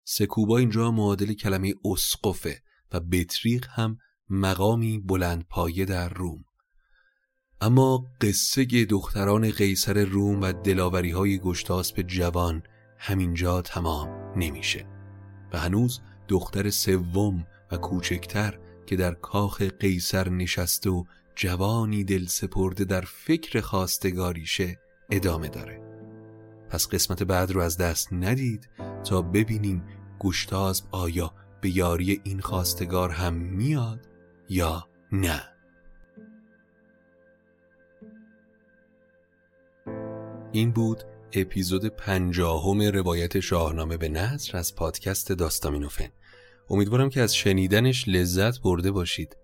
سکوبا 0.04 0.58
اینجا 0.58 0.90
معادل 0.90 1.32
کلمه 1.32 1.74
اسقفه 1.84 2.62
و 2.92 3.00
بطریق 3.00 3.66
هم 3.70 3.98
مقامی 4.28 4.98
بلند 4.98 5.46
پایه 5.48 5.84
در 5.84 6.08
روم. 6.08 6.44
اما 7.60 8.06
قصه 8.20 8.84
دختران 8.84 9.50
قیصر 9.50 10.04
روم 10.04 10.40
و 10.40 10.52
دلاوری 10.52 11.10
های 11.10 11.38
گشتاسب 11.38 12.02
جوان 12.02 12.62
همینجا 12.98 13.62
تمام 13.62 14.08
نمیشه 14.36 14.86
و 15.52 15.58
هنوز 15.58 16.00
دختر 16.28 16.70
سوم 16.70 17.46
و 17.72 17.76
کوچکتر 17.76 18.58
که 18.86 18.96
در 18.96 19.14
کاخ 19.14 19.62
قیصر 19.62 20.28
نشسته 20.28 20.90
و 20.90 21.04
جوانی 21.36 22.04
دل 22.04 22.26
سپرده 22.26 22.84
در 22.84 23.00
فکر 23.00 23.60
خواستگاریشه 23.60 24.78
ادامه 25.10 25.48
داره. 25.48 25.80
پس 26.70 26.88
قسمت 26.88 27.22
بعد 27.22 27.50
رو 27.50 27.60
از 27.60 27.76
دست 27.76 28.08
ندید 28.12 28.68
تا 29.04 29.22
ببینیم 29.22 29.82
گشتاسب 30.20 30.84
آیا 30.90 31.34
به 31.60 31.76
یاری 31.76 32.20
این 32.24 32.40
خواستگار 32.40 33.10
هم 33.10 33.34
میاد 33.34 34.08
یا 34.48 34.88
نه. 35.12 35.53
این 40.54 40.70
بود 40.70 41.02
اپیزود 41.32 41.86
پنجاهم 41.86 42.82
روایت 42.82 43.40
شاهنامه 43.40 43.96
به 43.96 44.08
نصر 44.08 44.58
از 44.58 44.74
پادکست 44.74 45.32
داستامینوفن 45.32 46.08
امیدوارم 46.70 47.10
که 47.10 47.20
از 47.20 47.36
شنیدنش 47.36 48.08
لذت 48.08 48.60
برده 48.60 48.90
باشید. 48.90 49.36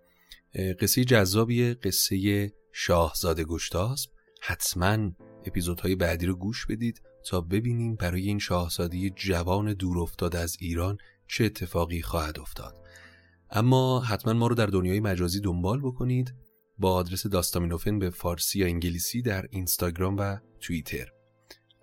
قصه 0.80 1.04
جذابی 1.04 1.74
قصه 1.74 2.52
شاهزاده 2.72 3.44
گشتاسب. 3.44 4.10
حتما 4.40 5.10
اپیزودهای 5.46 5.94
بعدی 5.94 6.26
رو 6.26 6.34
گوش 6.34 6.66
بدید 6.66 7.02
تا 7.26 7.40
ببینیم 7.40 7.94
برای 7.94 8.22
این 8.22 8.38
شاهزاده 8.38 9.10
جوان 9.10 9.72
دور 9.72 9.98
افتاد 9.98 10.36
از 10.36 10.56
ایران 10.60 10.98
چه 11.28 11.44
اتفاقی 11.44 12.02
خواهد 12.02 12.40
افتاد. 12.40 12.74
اما 13.50 14.00
حتما 14.00 14.32
ما 14.32 14.46
رو 14.46 14.54
در 14.54 14.66
دنیای 14.66 15.00
مجازی 15.00 15.40
دنبال 15.40 15.80
بکنید. 15.80 16.34
با 16.80 16.94
آدرس 16.94 17.26
داستامینوفن 17.26 17.98
به 17.98 18.10
فارسی 18.10 18.58
یا 18.58 18.66
انگلیسی 18.66 19.22
در 19.22 19.46
اینستاگرام 19.50 20.16
و 20.18 20.36
توییتر. 20.60 21.08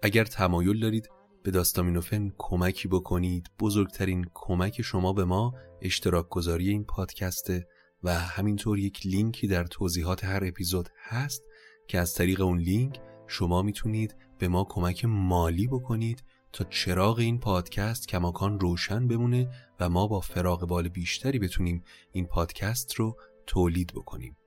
اگر 0.02 0.24
تمایل 0.24 0.80
دارید 0.80 1.10
به 1.44 1.52
داستامینوفن 1.52 2.32
کمکی 2.38 2.88
بکنید 2.88 3.50
بزرگترین 3.60 4.26
کمک 4.34 4.82
شما 4.82 5.14
به 5.14 5.26
ما 5.26 5.54
اشتراک 5.82 6.30
گذاری 6.30 6.70
این 6.70 6.84
پادکسته 6.84 7.68
و 8.04 8.14
همینطور 8.14 8.80
یک 8.80 9.06
لینکی 9.06 9.48
در 9.48 9.64
توضیحات 9.64 10.26
هر 10.26 10.44
اپیزود 10.46 10.90
هست 11.04 11.44
که 11.88 12.00
از 12.00 12.14
طریق 12.14 12.42
اون 12.42 12.60
لینک 12.60 13.00
شما 13.28 13.62
می‌تونید 13.62 14.16
به 14.40 14.48
ما 14.48 14.64
کمک 14.70 15.06
مالی 15.06 15.68
بکنید 15.68 16.24
تا 16.54 16.64
چراغ 16.64 17.18
این 17.20 17.40
پادکست 17.40 18.08
کماکان 18.08 18.60
روشن 18.60 19.08
بمونه 19.08 19.50
و 19.80 19.90
ما 19.90 20.08
با 20.08 20.20
فراغ 20.20 20.68
بال 20.68 20.88
بیشتری 20.88 21.40
بتونیم 21.40 21.84
این 22.12 22.26
پادکست 22.26 22.94
رو 22.94 23.18
تولید 23.48 23.94
بکنیم. 23.94 24.38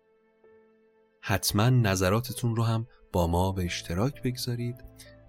حتما 1.21 1.71
نظراتتون 1.71 2.57
رو 2.57 2.63
هم 2.63 2.87
با 3.13 3.27
ما 3.27 3.53
به 3.53 3.65
اشتراک 3.65 4.23
بگذارید. 4.23 4.85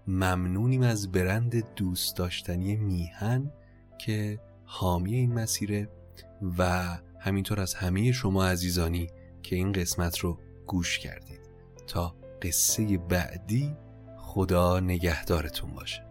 ممنونیم 0.07 0.81
از 0.81 1.11
برند 1.11 1.73
دوست 1.75 2.17
داشتنی 2.17 2.75
میهن 2.75 3.51
که 3.97 4.39
حامی 4.65 5.15
این 5.15 5.33
مسیره 5.33 5.89
و 6.57 6.87
همینطور 7.19 7.59
از 7.59 7.73
همه 7.73 8.11
شما 8.11 8.45
عزیزانی 8.45 9.07
که 9.43 9.55
این 9.55 9.71
قسمت 9.71 10.17
رو 10.19 10.39
گوش 10.67 10.99
کردید. 10.99 11.41
تا 11.87 12.15
قصه 12.41 12.97
بعدی 12.97 13.75
خدا 14.17 14.79
نگهدارتون 14.79 15.73
باشه. 15.73 16.10